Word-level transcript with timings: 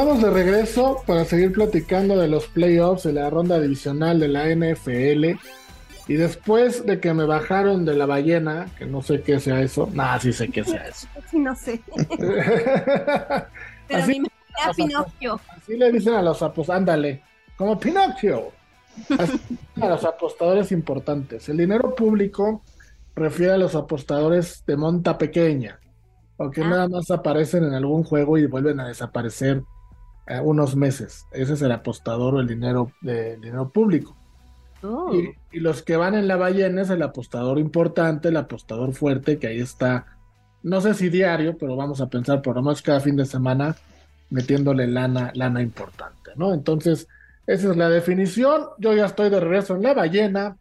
Estamos 0.00 0.22
de 0.22 0.30
regreso 0.30 1.02
para 1.06 1.26
seguir 1.26 1.52
platicando 1.52 2.16
de 2.16 2.26
los 2.26 2.46
playoffs 2.46 3.02
de 3.02 3.12
la 3.12 3.28
ronda 3.28 3.60
divisional 3.60 4.18
de 4.18 4.28
la 4.28 4.46
NFL. 4.48 5.38
Y 6.08 6.14
después 6.14 6.86
de 6.86 7.00
que 7.00 7.12
me 7.12 7.26
bajaron 7.26 7.84
de 7.84 7.94
la 7.94 8.06
ballena, 8.06 8.70
que 8.78 8.86
no 8.86 9.02
sé 9.02 9.20
qué 9.20 9.38
sea 9.38 9.60
eso, 9.60 9.90
nada, 9.92 10.18
sí 10.18 10.32
sé 10.32 10.48
qué 10.48 10.64
sea 10.64 10.86
eso. 10.88 11.06
Sí, 11.30 11.38
no 11.38 11.54
sé. 11.54 11.82
Pero 12.18 13.46
Así- 13.90 14.22
a 14.64 14.72
Pinocchio. 14.72 15.38
Así 15.54 15.76
le 15.76 15.92
dicen 15.92 16.14
a 16.14 16.22
los 16.22 16.40
apostadores, 16.42 16.80
ándale, 16.80 17.22
como 17.58 17.78
Pinocchio. 17.78 18.52
Así 19.18 19.38
a 19.82 19.86
los 19.86 20.02
apostadores 20.06 20.72
importantes. 20.72 21.46
El 21.50 21.58
dinero 21.58 21.94
público 21.94 22.62
refiere 23.14 23.52
a 23.52 23.58
los 23.58 23.74
apostadores 23.74 24.64
de 24.66 24.78
monta 24.78 25.18
pequeña, 25.18 25.78
o 26.38 26.50
que 26.50 26.62
Ah. 26.62 26.68
nada 26.70 26.88
más 26.88 27.10
aparecen 27.10 27.64
en 27.64 27.74
algún 27.74 28.02
juego 28.02 28.38
y 28.38 28.46
vuelven 28.46 28.80
a 28.80 28.88
desaparecer 28.88 29.62
eh, 30.30 30.40
unos 30.40 30.76
meses. 30.76 31.26
Ese 31.32 31.54
es 31.54 31.62
el 31.62 31.72
apostador 31.72 32.34
o 32.34 32.40
el 32.40 32.46
dinero 32.46 32.92
de 33.00 33.34
el 33.34 33.40
dinero 33.40 33.70
público. 33.70 34.16
Oh. 34.82 35.12
Y, 35.14 35.34
y 35.52 35.60
los 35.60 35.82
que 35.82 35.96
van 35.96 36.14
en 36.14 36.28
la 36.28 36.36
ballena 36.36 36.82
es 36.82 36.90
el 36.90 37.02
apostador 37.02 37.58
importante, 37.58 38.28
el 38.28 38.36
apostador 38.36 38.94
fuerte, 38.94 39.38
que 39.38 39.48
ahí 39.48 39.60
está, 39.60 40.06
no 40.62 40.80
sé 40.80 40.94
si 40.94 41.10
diario, 41.10 41.58
pero 41.58 41.76
vamos 41.76 42.00
a 42.00 42.08
pensar 42.08 42.40
por 42.40 42.56
lo 42.56 42.62
menos 42.62 42.80
cada 42.80 43.00
fin 43.00 43.16
de 43.16 43.26
semana 43.26 43.76
metiéndole 44.30 44.86
lana, 44.86 45.32
lana 45.34 45.60
importante, 45.60 46.30
¿no? 46.36 46.54
Entonces, 46.54 47.08
esa 47.46 47.70
es 47.70 47.76
la 47.76 47.88
definición. 47.88 48.66
Yo 48.78 48.94
ya 48.94 49.06
estoy 49.06 49.28
de 49.28 49.40
regreso 49.40 49.74
en 49.74 49.82
la 49.82 49.94
ballena, 49.94 50.56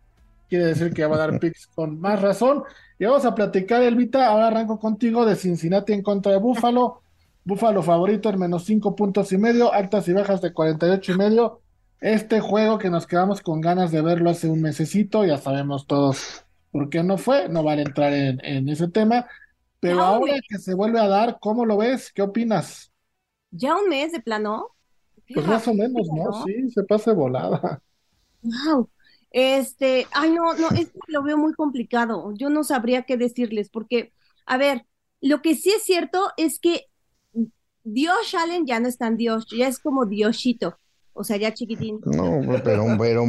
quiere 0.50 0.66
decir 0.66 0.92
que 0.92 1.02
ya 1.02 1.08
va 1.08 1.16
a 1.16 1.20
dar 1.20 1.40
picks 1.40 1.68
con 1.68 2.00
más 2.00 2.22
razón. 2.22 2.64
Y 2.98 3.06
vamos 3.06 3.26
a 3.26 3.36
platicar, 3.36 3.84
Elvita, 3.84 4.28
ahora 4.28 4.48
arranco 4.48 4.80
contigo 4.80 5.26
de 5.26 5.36
Cincinnati 5.36 5.94
en 5.94 6.02
contra 6.02 6.32
de 6.32 6.40
Búfalo. 6.40 7.02
Búfalo 7.44 7.82
favorito 7.84 8.30
en 8.30 8.40
menos 8.40 8.66
cinco 8.66 8.96
puntos 8.96 9.32
y 9.32 9.38
medio, 9.38 9.74
altas 9.74 10.08
y 10.08 10.14
bajas 10.14 10.42
de 10.42 10.54
48 10.54 11.14
y 11.14 11.18
medio. 11.18 11.62
Este 12.00 12.40
juego 12.40 12.78
que 12.78 12.90
nos 12.90 13.08
quedamos 13.08 13.42
con 13.42 13.62
ganas 13.62 13.92
de 13.92 14.02
verlo 14.02 14.30
hace 14.30 14.48
un 14.48 14.62
mesecito, 14.62 15.26
ya 15.26 15.38
sabemos 15.38 15.88
todos 15.88 16.46
por 16.72 16.90
qué 16.90 17.04
no 17.04 17.18
fue, 17.18 17.50
no 17.50 17.64
vale 17.64 17.82
entrar 17.82 18.14
en, 18.14 18.44
en 18.46 18.70
ese 18.70 18.88
tema, 18.88 19.28
pero 19.80 20.02
ahora 20.02 20.36
que 20.48 20.58
se 20.60 20.74
vuelve 20.74 21.00
a 21.00 21.08
dar, 21.08 21.38
¿cómo 21.40 21.66
lo 21.66 21.78
ves? 21.78 22.12
¿Qué 22.14 22.22
opinas? 22.22 22.92
¿Ya 23.52 23.76
un 23.76 23.90
mes 23.90 24.12
de 24.12 24.22
plano? 24.22 24.76
Pues 25.34 25.46
más 25.46 25.68
o 25.68 25.74
menos, 25.74 26.08
¿no? 26.12 26.44
Sí, 26.46 26.70
se 26.70 26.84
pasa 26.84 27.14
volada. 27.14 27.82
Wow. 28.42 28.90
Este, 29.32 30.08
ay, 30.12 30.32
no, 30.32 30.54
no, 30.56 30.70
es 30.72 30.88
que 30.92 31.00
lo 31.08 31.24
veo 31.24 31.38
muy 31.38 31.54
complicado. 31.54 32.34
Yo 32.36 32.50
no 32.50 32.64
sabría 32.64 33.04
qué 33.04 33.18
decirles, 33.18 33.70
porque, 33.70 34.14
a 34.46 34.58
ver, 34.58 34.86
lo 35.22 35.42
que 35.42 35.56
sí 35.56 35.70
es 35.72 35.84
cierto 35.84 36.32
es 36.38 36.60
que 36.60 36.89
Dios 37.84 38.34
Allen 38.36 38.66
ya 38.66 38.80
no 38.80 38.88
es 38.88 38.98
tan 38.98 39.18
Dios, 39.18 39.48
ya 39.56 39.68
es 39.68 39.80
como 39.80 40.06
Diosito, 40.06 40.78
o 41.14 41.24
sea, 41.24 41.38
ya 41.38 41.54
chiquitín. 41.54 42.00
No, 42.06 42.42
pero, 42.64 42.98
pero 42.98 43.26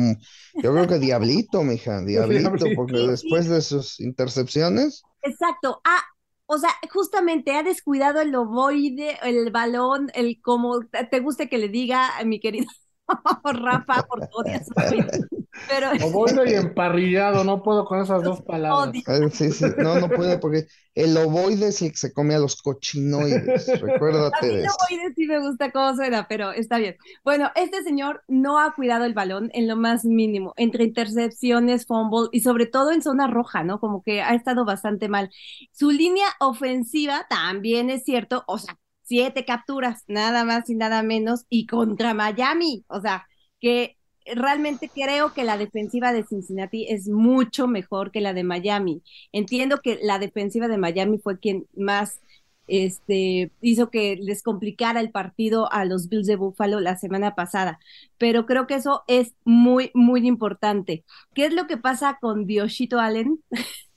yo 0.62 0.72
creo 0.72 0.86
que 0.86 0.98
Diablito, 0.98 1.62
mija, 1.62 2.00
Diablito, 2.04 2.66
porque 2.76 2.98
después 2.98 3.48
de 3.48 3.60
sus 3.60 4.00
intercepciones, 4.00 5.02
Exacto. 5.22 5.80
Ah, 5.84 6.02
o 6.46 6.58
sea, 6.58 6.70
justamente 6.90 7.52
ha 7.52 7.62
descuidado 7.62 8.20
el 8.20 8.34
ovoide, 8.34 9.18
el 9.22 9.50
balón, 9.50 10.10
el 10.14 10.40
como 10.42 10.80
te 10.86 11.04
te 11.04 11.20
guste 11.20 11.48
que 11.48 11.58
le 11.58 11.68
diga 11.68 12.18
a 12.18 12.24
mi 12.24 12.40
querido 12.40 12.66
Rafa, 13.44 14.06
porque 14.08 14.27
odias. 14.33 14.69
Pero 15.69 15.91
Ovoide 16.06 16.53
y 16.53 16.54
emparrillado, 16.54 17.44
no 17.44 17.62
puedo 17.62 17.84
con 17.84 18.00
esas 18.00 18.22
dos 18.22 18.41
palabras. 18.43 19.03
sí, 19.32 19.50
sí, 19.50 19.65
no, 19.78 19.98
no 19.98 20.09
puede 20.09 20.38
porque 20.38 20.66
el 20.94 21.16
ovoide 21.16 21.69
es 21.69 21.82
el 21.82 21.91
que 21.91 21.97
se 21.97 22.12
come 22.12 22.34
a 22.34 22.38
los 22.38 22.60
cochinoides, 22.62 23.69
A 23.69 23.76
recuérdate 23.76 24.47
mí 24.47 24.54
de 24.54 24.60
el 24.62 24.69
ovoide 24.69 25.15
sí 25.15 25.26
me 25.26 25.41
gusta 25.41 25.70
cómo 25.72 25.94
suena, 25.94 26.26
pero 26.28 26.53
está 26.53 26.78
bien. 26.78 26.97
Bueno, 27.25 27.50
este 27.56 27.82
señor 27.82 28.22
no 28.28 28.60
ha 28.60 28.75
cuidado 28.75 29.04
el 29.04 29.15
balón 29.15 29.50
en 29.53 29.66
lo 29.69 29.76
más 29.76 30.04
mínimo, 30.04 30.54
entre 30.56 30.84
intercepciones, 30.84 31.87
fumble 31.87 32.28
y 32.32 32.41
sobre 32.41 32.66
todo 32.66 32.93
en 32.93 33.03
zona 33.03 33.26
roja, 33.26 33.62
¿no? 33.65 33.81
Como 33.81 34.03
que 34.03 34.22
ha 34.22 34.34
estado 34.34 34.65
bastante 34.65 35.09
mal. 35.09 35.31
Su 35.72 35.91
línea 35.91 36.26
ofensiva 36.38 37.26
también 37.28 37.91
es 37.91 38.04
cierto, 38.04 38.44
o 38.47 38.59
sea, 38.59 38.78
siete 39.10 39.44
capturas, 39.44 40.04
nada 40.06 40.44
más 40.44 40.71
y 40.71 40.76
nada 40.76 41.03
menos, 41.03 41.44
y 41.50 41.66
contra 41.66 42.15
Miami, 42.15 42.84
o 42.87 43.00
sea, 43.00 43.26
que 43.60 43.97
realmente 44.25 44.88
creo 44.88 45.34
que 45.34 45.43
la 45.43 45.59
defensiva 45.59 46.12
de 46.12 46.22
Cincinnati 46.25 46.87
es 46.88 47.09
mucho 47.09 47.66
mejor 47.66 48.12
que 48.12 48.20
la 48.20 48.34
de 48.34 48.44
Miami. 48.44 49.03
Entiendo 49.32 49.81
que 49.82 49.99
la 50.00 50.20
defensiva 50.20 50.69
de 50.69 50.78
Miami 50.78 51.19
fue 51.19 51.41
quien 51.41 51.66
más 51.76 52.20
este, 52.69 53.50
hizo 53.60 53.91
que 53.91 54.15
les 54.15 54.44
complicara 54.44 55.00
el 55.00 55.10
partido 55.10 55.72
a 55.72 55.84
los 55.84 56.09
Bills 56.09 56.28
de 56.28 56.37
Buffalo 56.37 56.78
la 56.78 56.97
semana 56.97 57.34
pasada. 57.34 57.81
Pero 58.16 58.47
creo 58.47 58.69
que 58.69 58.76
eso 58.76 59.03
es 59.09 59.34
muy, 59.44 59.91
muy 59.93 60.25
importante. 60.28 61.04
¿Qué 61.34 61.47
es 61.47 61.53
lo 61.53 61.66
que 61.66 61.78
pasa 61.78 62.19
con 62.20 62.47
Dioshito 62.47 63.00
Allen? 63.00 63.43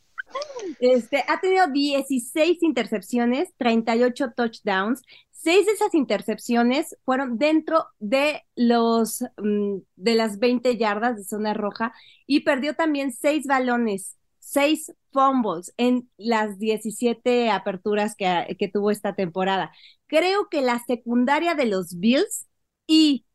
Este, 0.79 1.23
ha 1.27 1.39
tenido 1.39 1.67
16 1.67 2.61
intercepciones, 2.61 3.53
38 3.57 4.33
touchdowns. 4.35 5.01
Seis 5.31 5.65
de 5.65 5.73
esas 5.73 5.93
intercepciones 5.93 6.95
fueron 7.03 7.37
dentro 7.37 7.85
de 7.99 8.43
los 8.55 9.23
mm, 9.37 9.77
de 9.95 10.15
las 10.15 10.39
20 10.39 10.77
yardas 10.77 11.17
de 11.17 11.23
zona 11.23 11.53
roja 11.53 11.93
y 12.25 12.41
perdió 12.41 12.75
también 12.75 13.11
seis 13.11 13.45
balones, 13.45 14.17
seis 14.39 14.93
fumbles 15.11 15.73
en 15.77 16.09
las 16.17 16.59
17 16.59 17.49
aperturas 17.51 18.15
que, 18.15 18.55
que 18.57 18.67
tuvo 18.69 18.91
esta 18.91 19.15
temporada. 19.15 19.71
Creo 20.07 20.47
que 20.49 20.61
la 20.61 20.79
secundaria 20.85 21.55
de 21.55 21.65
los 21.65 21.99
Bills 21.99 22.47
y 22.87 23.25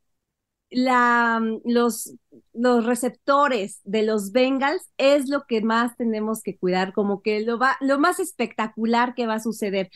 la, 0.71 1.41
los, 1.65 2.15
los 2.53 2.84
receptores 2.84 3.81
de 3.84 4.03
los 4.03 4.33
Bengals 4.33 4.83
es 4.99 5.29
lo 5.29 5.45
que 5.49 5.62
más 5.62 5.97
tenemos 5.97 6.43
que 6.43 6.59
cuidar, 6.59 6.93
como 6.93 7.23
que 7.23 7.41
lo, 7.41 7.59
va, 7.59 7.77
lo 7.81 7.99
más 7.99 8.21
espectacular 8.21 9.15
que 9.15 9.27
va 9.27 9.34
a 9.34 9.41
suceder. 9.41 9.91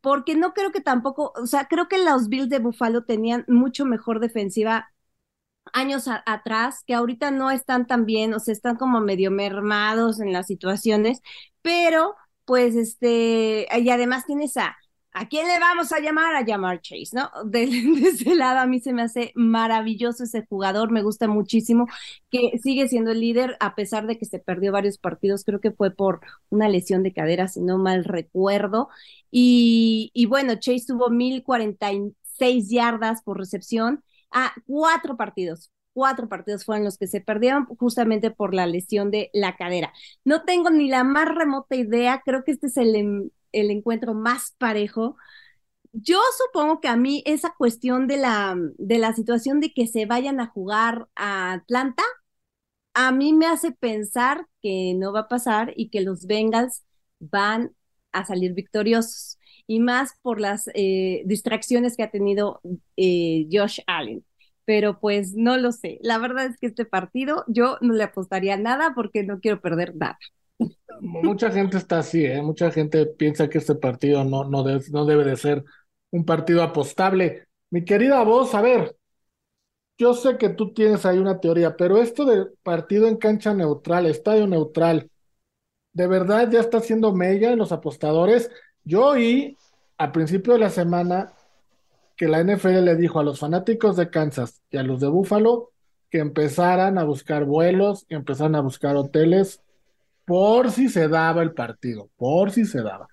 Porque 0.00 0.34
no 0.34 0.54
creo 0.54 0.72
que 0.72 0.80
tampoco, 0.80 1.32
o 1.36 1.46
sea, 1.46 1.66
creo 1.66 1.88
que 1.88 1.98
los 1.98 2.28
Bills 2.28 2.48
de 2.50 2.58
Buffalo 2.58 3.04
tenían 3.04 3.44
mucho 3.48 3.84
mejor 3.86 4.20
defensiva 4.20 4.90
años 5.72 6.08
atrás, 6.26 6.82
que 6.86 6.94
ahorita 6.94 7.30
no 7.30 7.50
están 7.50 7.86
tan 7.86 8.06
bien, 8.06 8.34
o 8.34 8.40
sea, 8.40 8.52
están 8.52 8.76
como 8.76 9.00
medio 9.00 9.30
mermados 9.30 10.20
en 10.20 10.32
las 10.32 10.46
situaciones, 10.46 11.20
pero 11.62 12.16
pues 12.44 12.74
este, 12.76 13.68
y 13.78 13.90
además 13.90 14.26
tienes 14.26 14.56
a, 14.56 14.76
¿A 15.12 15.28
quién 15.28 15.48
le 15.48 15.58
vamos 15.58 15.90
a 15.92 15.98
llamar? 16.00 16.36
A 16.36 16.44
llamar 16.44 16.80
Chase, 16.80 17.10
¿no? 17.14 17.30
De, 17.44 17.66
de, 17.66 18.08
ese 18.08 18.34
lado 18.36 18.60
a 18.60 18.66
mí 18.66 18.80
se 18.80 18.92
me 18.92 19.02
hace 19.02 19.32
maravilloso 19.34 20.24
ese 20.24 20.46
jugador, 20.46 20.92
me 20.92 21.02
gusta 21.02 21.26
muchísimo, 21.26 21.86
que 22.30 22.58
sigue 22.62 22.88
siendo 22.88 23.10
el 23.10 23.20
líder 23.20 23.56
a 23.60 23.74
pesar 23.74 24.06
de 24.06 24.18
que 24.18 24.24
se 24.24 24.38
perdió 24.38 24.72
varios 24.72 24.98
partidos, 24.98 25.44
creo 25.44 25.60
que 25.60 25.72
fue 25.72 25.90
por 25.90 26.20
una 26.48 26.68
lesión 26.68 27.02
de 27.02 27.12
cadera, 27.12 27.48
si 27.48 27.60
no 27.60 27.78
mal 27.78 28.04
recuerdo. 28.04 28.88
Y, 29.30 30.26
bueno, 30.28 30.54
Chase 30.56 30.86
tuvo 30.86 31.10
1046 31.10 32.70
yardas 32.70 33.22
por 33.22 33.38
recepción 33.38 34.04
a 34.30 34.54
cuatro 34.66 35.16
partidos, 35.16 35.72
cuatro 35.92 36.28
partidos 36.28 36.64
fueron 36.64 36.84
los 36.84 36.98
que 36.98 37.08
se 37.08 37.20
perdieron 37.20 37.66
justamente 37.66 38.30
por 38.30 38.54
la 38.54 38.66
lesión 38.66 39.10
de 39.10 39.30
la 39.32 39.56
cadera. 39.56 39.92
No 40.24 40.44
tengo 40.44 40.70
ni 40.70 40.88
la 40.88 41.04
más 41.04 41.28
remota 41.34 41.74
idea, 41.76 42.22
creo 42.24 42.44
que 42.44 42.52
este 42.52 42.68
es 42.68 42.76
el, 42.76 43.32
el 43.52 43.70
encuentro 43.70 44.14
más 44.14 44.54
parejo. 44.58 45.16
Yo 45.92 46.20
supongo 46.38 46.80
que 46.80 46.88
a 46.88 46.96
mí 46.96 47.22
esa 47.26 47.54
cuestión 47.58 48.06
de 48.08 48.18
la, 48.18 48.56
de 48.78 48.98
la 48.98 49.14
situación 49.14 49.60
de 49.60 49.72
que 49.72 49.86
se 49.86 50.06
vayan 50.06 50.40
a 50.40 50.48
jugar 50.48 51.08
a 51.16 51.52
Atlanta, 51.54 52.02
a 52.94 53.12
mí 53.12 53.32
me 53.32 53.46
hace 53.46 53.72
pensar 53.72 54.46
que 54.62 54.94
no 54.96 55.12
va 55.12 55.20
a 55.20 55.28
pasar 55.28 55.72
y 55.76 55.90
que 55.90 56.00
los 56.02 56.26
Bengals 56.26 56.84
van 57.20 57.74
a 58.12 58.24
salir 58.26 58.54
victoriosos. 58.54 59.38
Y 59.66 59.80
más 59.80 60.14
por 60.22 60.40
las 60.40 60.68
eh, 60.74 61.22
distracciones 61.26 61.96
que 61.96 62.02
ha 62.02 62.10
tenido 62.10 62.60
eh, 62.96 63.46
Josh 63.52 63.80
Allen 63.86 64.24
pero 64.64 65.00
pues 65.00 65.34
no 65.34 65.56
lo 65.56 65.72
sé. 65.72 65.98
La 66.00 66.18
verdad 66.18 66.46
es 66.46 66.56
que 66.58 66.68
este 66.68 66.84
partido 66.84 67.44
yo 67.48 67.78
no 67.80 67.92
le 67.94 68.04
apostaría 68.04 68.56
nada 68.56 68.92
porque 68.94 69.24
no 69.24 69.40
quiero 69.40 69.60
perder 69.60 69.96
nada. 69.96 70.16
Mucha 71.00 71.50
gente 71.50 71.78
está 71.78 72.00
así, 72.00 72.24
¿eh? 72.24 72.42
Mucha 72.42 72.70
gente 72.70 73.06
piensa 73.06 73.48
que 73.48 73.58
este 73.58 73.74
partido 73.74 74.24
no, 74.24 74.44
no, 74.44 74.62
de, 74.62 74.82
no 74.90 75.06
debe 75.06 75.24
de 75.24 75.36
ser 75.36 75.64
un 76.10 76.24
partido 76.24 76.62
apostable. 76.62 77.46
Mi 77.70 77.84
querida 77.84 78.22
voz, 78.22 78.54
a 78.54 78.60
ver, 78.60 78.96
yo 79.98 80.14
sé 80.14 80.38
que 80.38 80.50
tú 80.50 80.72
tienes 80.72 81.04
ahí 81.06 81.18
una 81.18 81.40
teoría, 81.40 81.76
pero 81.76 81.98
esto 81.98 82.24
del 82.24 82.52
partido 82.62 83.06
en 83.06 83.16
cancha 83.16 83.54
neutral, 83.54 84.06
estadio 84.06 84.46
neutral, 84.46 85.10
¿de 85.92 86.06
verdad 86.06 86.50
ya 86.50 86.60
está 86.60 86.78
haciendo 86.78 87.12
mella 87.12 87.52
en 87.52 87.58
los 87.58 87.72
apostadores? 87.72 88.50
Yo 88.84 89.06
oí 89.06 89.56
a 89.98 90.12
principio 90.12 90.54
de 90.54 90.60
la 90.60 90.70
semana 90.70 91.34
que 92.16 92.28
la 92.28 92.40
NFL 92.40 92.84
le 92.84 92.96
dijo 92.96 93.20
a 93.20 93.24
los 93.24 93.40
fanáticos 93.40 93.96
de 93.96 94.10
Kansas 94.10 94.62
y 94.70 94.76
a 94.78 94.82
los 94.82 95.00
de 95.00 95.08
Buffalo 95.08 95.72
que 96.10 96.18
empezaran 96.18 96.98
a 96.98 97.04
buscar 97.04 97.44
vuelos, 97.44 98.04
que 98.06 98.14
empezaran 98.16 98.56
a 98.56 98.60
buscar 98.60 98.96
hoteles 98.96 99.62
por 100.30 100.70
si 100.70 100.88
se 100.88 101.08
daba 101.08 101.42
el 101.42 101.54
partido, 101.54 102.08
por 102.16 102.52
si 102.52 102.64
se 102.64 102.82
daba. 102.82 103.08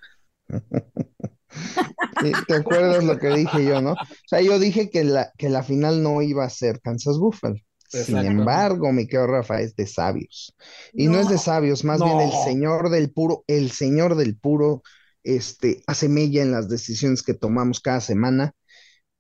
¿Te 2.47 2.53
acuerdas 2.53 3.03
lo 3.03 3.17
que 3.17 3.29
dije 3.29 3.65
yo, 3.65 3.81
no? 3.81 3.93
O 3.93 4.27
sea, 4.27 4.39
yo 4.39 4.59
dije 4.59 4.91
que 4.91 5.03
la, 5.03 5.31
que 5.35 5.49
la 5.49 5.63
final 5.63 6.03
no 6.03 6.21
iba 6.21 6.45
a 6.45 6.49
ser 6.51 6.79
Kansas 6.79 7.17
Buffalo. 7.17 7.55
Sin 7.89 8.17
embargo, 8.17 8.93
mi 8.93 9.07
querido 9.07 9.25
Rafa, 9.25 9.61
es 9.61 9.75
de 9.75 9.87
sabios. 9.87 10.55
Y 10.93 11.07
no, 11.07 11.19
es 11.19 11.27
de 11.27 11.39
sabios, 11.39 11.83
más 11.83 12.03
bien 12.03 12.19
el 12.19 12.31
señor 12.43 12.91
del 12.91 13.11
puro, 13.11 13.43
el 13.47 13.71
señor 13.71 14.15
del 14.15 14.37
puro, 14.37 14.83
este, 15.23 15.81
hace 15.87 16.09
mella 16.09 16.43
en 16.43 16.51
las 16.51 16.69
decisiones 16.69 17.23
que 17.23 17.33
tomamos 17.33 17.79
cada 17.79 17.99
semana. 17.99 18.53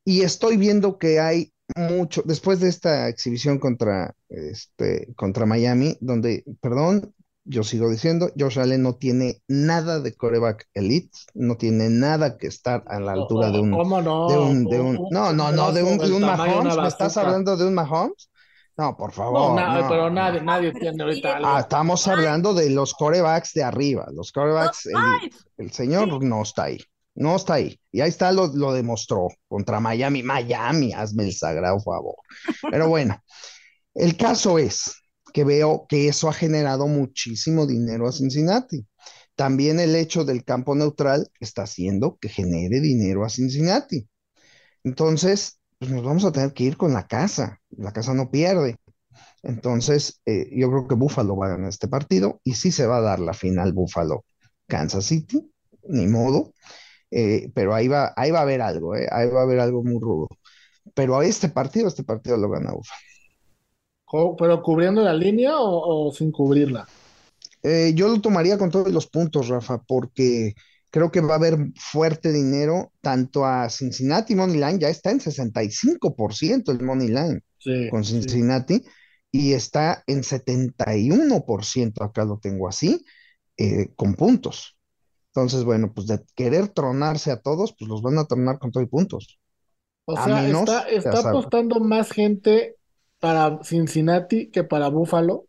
Y 0.05 0.21
estoy 0.21 0.57
viendo 0.57 0.99
que 0.99 1.19
hay 1.19 1.51
mucho, 1.75 2.21
después 2.27 2.59
de 2.59 2.69
esta 2.69 3.09
exhibición 3.09 3.57
contra, 3.57 4.15
este, 4.29 5.15
contra 5.15 5.47
Miami, 5.47 5.97
donde, 5.99 6.43
perdón, 6.61 7.15
yo 7.47 7.63
sigo 7.63 7.89
diciendo, 7.89 8.29
Josh 8.37 8.59
Allen 8.59 8.83
no 8.83 8.95
tiene 8.95 9.41
nada 9.47 9.99
de 9.99 10.15
coreback 10.15 10.67
elite, 10.73 11.17
no 11.33 11.55
tiene 11.55 11.89
nada 11.89 12.37
que 12.37 12.47
estar 12.47 12.83
a 12.87 12.99
la 12.99 13.13
altura 13.13 13.49
de 13.51 13.59
un, 13.59 13.71
¿Cómo 13.71 14.01
no? 14.01 14.27
de 14.27 14.37
un, 14.37 14.65
de 14.65 14.79
un, 14.79 15.07
no, 15.11 15.31
no, 15.33 15.51
no, 15.51 15.71
de 15.71 15.83
un, 15.83 15.97
de 15.97 16.11
un 16.11 16.21
Mahomes, 16.21 16.77
¿me 16.77 16.87
estás 16.87 17.15
hablando 17.17 17.55
de 17.55 17.65
un 17.65 17.73
Mahomes? 17.73 18.29
No, 18.77 18.95
por 18.95 19.11
favor. 19.11 19.59
No, 19.59 19.87
pero 19.89 20.09
nadie, 20.11 20.41
nadie 20.41 20.71
tiene 20.71 21.01
ahorita 21.03 21.39
Ah, 21.43 21.61
estamos 21.61 22.07
hablando 22.07 22.53
de 22.53 22.69
los 22.69 22.93
corebacks 22.93 23.53
de 23.53 23.63
arriba, 23.63 24.07
los 24.13 24.31
corebacks, 24.31 24.85
el, 24.85 25.31
el 25.57 25.71
señor 25.71 26.23
no 26.23 26.43
está 26.43 26.65
ahí. 26.65 26.77
No 27.15 27.35
está 27.35 27.55
ahí. 27.55 27.79
Y 27.91 28.01
ahí 28.01 28.09
está, 28.09 28.31
lo, 28.31 28.45
lo 28.53 28.73
demostró 28.73 29.29
contra 29.47 29.79
Miami. 29.79 30.21
Miami, 30.21 30.93
hazme 30.93 31.23
el 31.23 31.33
sagrado 31.33 31.79
favor. 31.79 32.17
Pero 32.69 32.87
bueno, 32.87 33.19
el 33.95 34.15
caso 34.15 34.59
es 34.59 35.01
que 35.37 35.43
veo 35.43 35.85
que 35.87 36.07
eso 36.07 36.29
ha 36.29 36.33
generado 36.33 36.87
muchísimo 36.87 37.67
dinero 37.67 38.07
a 38.07 38.11
Cincinnati. 38.11 38.87
También 39.35 39.79
el 39.79 39.95
hecho 39.95 40.25
del 40.25 40.43
campo 40.43 40.73
neutral 40.73 41.29
está 41.39 41.61
haciendo 41.61 42.17
que 42.19 42.27
genere 42.27 42.81
dinero 42.81 43.23
a 43.23 43.29
Cincinnati. 43.29 44.09
Entonces, 44.83 45.59
pues 45.77 45.91
nos 45.91 46.03
vamos 46.03 46.25
a 46.25 46.31
tener 46.31 46.53
que 46.53 46.63
ir 46.63 46.75
con 46.75 46.91
la 46.91 47.05
casa. 47.05 47.61
La 47.69 47.93
casa 47.93 48.15
no 48.15 48.31
pierde. 48.31 48.77
Entonces, 49.43 50.21
eh, 50.25 50.49
yo 50.51 50.69
creo 50.71 50.87
que 50.87 50.95
Buffalo 50.95 51.37
va 51.37 51.47
a 51.47 51.49
ganar 51.51 51.69
este 51.69 51.87
partido 51.87 52.41
y 52.43 52.55
sí 52.55 52.71
se 52.71 52.87
va 52.87 52.97
a 52.97 53.01
dar 53.01 53.19
la 53.19 53.35
final 53.35 53.73
Buffalo-Kansas 53.73 55.05
City, 55.05 55.51
ni 55.83 56.07
modo. 56.07 56.53
Eh, 57.11 57.51
pero 57.55 57.75
ahí 57.75 57.87
va, 57.87 58.13
ahí 58.17 58.31
va 58.31 58.39
a 58.39 58.43
haber 58.43 58.61
algo, 58.63 58.95
eh, 58.95 59.07
ahí 59.11 59.29
va 59.29 59.41
a 59.41 59.43
haber 59.43 59.59
algo 59.59 59.83
muy 59.83 60.01
rudo. 60.01 60.29
Pero 60.95 61.19
a 61.19 61.25
este 61.25 61.49
partido, 61.49 61.87
este 61.89 62.03
partido 62.03 62.37
lo 62.37 62.49
gana 62.49 62.71
Buffalo. 62.73 63.01
¿Pero 64.11 64.61
cubriendo 64.63 65.01
la 65.01 65.13
línea 65.13 65.53
o, 65.57 66.11
sin 66.13 66.31
cubrirla? 66.31 66.87
Eh, 67.63 67.91
yo 67.95 68.07
lo 68.07 68.21
tomaría 68.21 68.57
con 68.57 68.71
todos 68.71 68.91
los 68.91 69.07
puntos, 69.07 69.49
Rafa, 69.49 69.81
porque 69.85 70.53
creo 70.89 71.11
que 71.11 71.19
va 71.19 71.33
a 71.33 71.37
haber 71.37 71.57
fuerte 71.75 72.31
dinero 72.31 72.93
tanto 73.01 73.45
a 73.45 73.69
Cincinnati 73.69 74.35
Money 74.35 74.55
Line, 74.57 74.79
ya 74.79 74.89
está 74.89 75.11
en 75.11 75.19
65% 75.19 76.71
el 76.71 76.81
Money 76.81 77.09
Line 77.09 77.41
con 77.89 78.05
Cincinnati 78.05 78.81
y 79.31 79.51
está 79.51 80.03
en 80.07 80.23
71%, 80.23 82.01
acá 82.01 82.23
lo 82.23 82.39
tengo 82.39 82.69
así, 82.69 83.03
con 83.97 84.15
puntos. 84.15 84.77
Entonces, 85.33 85.65
bueno, 85.65 85.91
pues 85.93 86.07
de 86.07 86.23
querer 86.33 86.69
tronarse 86.69 87.29
a 87.31 87.41
todos, 87.41 87.75
pues 87.77 87.89
los 87.89 88.01
van 88.01 88.17
a 88.17 88.25
tronar 88.25 88.57
con 88.57 88.71
todo 88.71 88.81
y 88.81 88.87
puntos. 88.87 89.39
O 90.05 90.15
sea, 90.15 90.47
está, 90.47 91.19
apostando 91.19 91.81
más 91.81 92.11
gente 92.11 92.76
para 93.19 93.59
Cincinnati 93.63 94.49
que 94.49 94.63
para 94.63 94.89
Buffalo. 94.89 95.45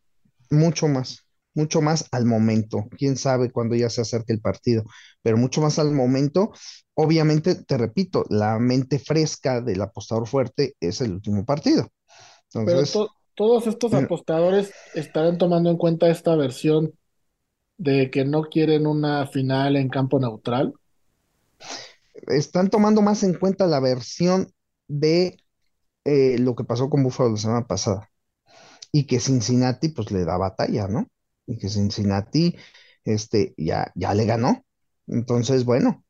Mucho 0.51 0.89
más, 0.89 1.27
mucho 1.55 1.81
más 1.81 2.07
al 2.13 2.25
momento. 2.25 2.89
Quién 2.97 3.17
sabe 3.17 3.51
cuándo 3.51 3.75
ya 3.75 3.91
se 3.91 4.01
acerque 4.01 4.33
el 4.33 4.41
partido, 4.41 4.85
pero 5.23 5.37
mucho 5.37 5.61
más 5.61 5.79
al 5.79 5.93
momento. 5.93 6.53
Obviamente, 6.95 7.55
te 7.55 7.77
repito, 7.77 8.25
la 8.29 8.59
mente 8.59 8.99
fresca 8.99 9.61
del 9.61 9.83
apostador 9.83 10.27
fuerte 10.27 10.75
es 10.81 11.01
el 11.01 11.13
último 11.13 11.45
partido. 11.45 11.89
Entonces, 12.53 12.93
pero 12.93 13.09
todos 13.35 13.67
estos 13.69 13.95
apostadores 13.95 14.73
estarán 14.95 15.39
tomando 15.39 15.71
en 15.71 15.77
cuenta 15.77 16.09
esta 16.09 16.35
versión 16.35 16.93
de 17.79 18.11
que 18.11 18.25
no 18.25 18.43
quieren 18.43 18.87
una 18.87 19.27
final 19.27 19.77
en 19.77 19.89
campo 19.89 20.19
neutral? 20.19 20.75
Están 22.27 22.69
tomando 22.69 23.01
más 23.01 23.23
en 23.23 23.35
cuenta 23.35 23.67
la 23.67 23.81
versión 23.81 24.53
de 24.89 25.39
eh, 26.09 26.39
lo 26.39 26.55
que 26.55 26.65
pasó 26.65 26.89
con 26.89 27.03
Buffalo 27.03 27.31
la 27.31 27.37
semana 27.37 27.67
pasada 27.67 28.11
y 28.93 29.07
que 29.07 29.21
Cincinnati 29.21 29.91
pues 29.91 30.11
le 30.11 30.25
da 30.25 30.39
batalla, 30.39 30.89
¿no? 30.89 31.07
Y 31.47 31.59
que 31.59 31.69
Cincinnati 31.69 32.57
este, 33.05 33.55
ya, 33.59 33.93
ya 33.95 34.15
le 34.15 34.25
ganó. 34.25 34.65
Entonces, 35.07 35.65
bueno, 35.65 36.05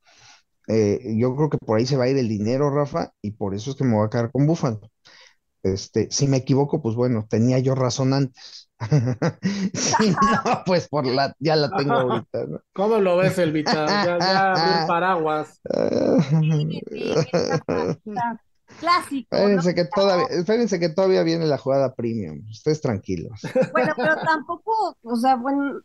eh, 0.69 1.01
yo 1.17 1.35
creo 1.35 1.51
que 1.51 1.59
por 1.59 1.79
ahí 1.79 1.87
se 1.87 1.97
va 1.97 2.05
a 2.05 2.09
ir 2.09 2.17
el 2.17 2.29
dinero, 2.29 2.71
Rafa, 2.71 3.13
y 3.23 3.33
por 3.33 3.55
eso 3.55 3.71
es 3.71 3.77
que 3.77 3.85
me 3.85 3.97
voy 3.97 4.07
a 4.07 4.11
quedar 4.11 4.31
con 4.31 4.47
Buffalo. 4.47 4.81
Este, 5.65 6.09
si 6.13 6.29
me 6.29 6.37
equivoco, 6.37 6.81
pues 6.81 6.95
bueno, 6.95 7.27
tenía 7.29 7.59
yo 7.59 7.75
razón 7.75 8.13
antes. 8.13 8.71
sí, 9.75 10.11
no, 10.11 10.63
pues 10.65 10.89
por 10.89 11.07
la, 11.07 11.35
ya 11.41 11.57
la 11.57 11.71
tengo 11.77 11.95
ahorita. 11.95 12.47
¿no? 12.47 12.61
¿Cómo 12.73 12.99
lo 12.99 13.17
ves, 13.17 13.39
Elvita? 13.39 13.87
Ya, 13.87 14.19
ya, 14.21 14.85
paraguas. 14.87 15.61
Clásico. 18.81 19.35
Espérense, 19.35 19.75
que 19.75 19.85
todavía, 19.85 20.27
espérense 20.31 20.81
que 20.81 20.89
todavía 20.89 21.23
viene 21.23 21.47
la 21.47 21.59
jugada 21.59 21.95
premium. 21.95 22.43
Ustedes 22.51 22.81
tranquilos. 22.81 23.41
Bueno, 23.73 23.93
pero 23.97 24.17
tampoco, 24.17 24.97
o 25.03 25.17
sea, 25.17 25.37
bueno, 25.37 25.81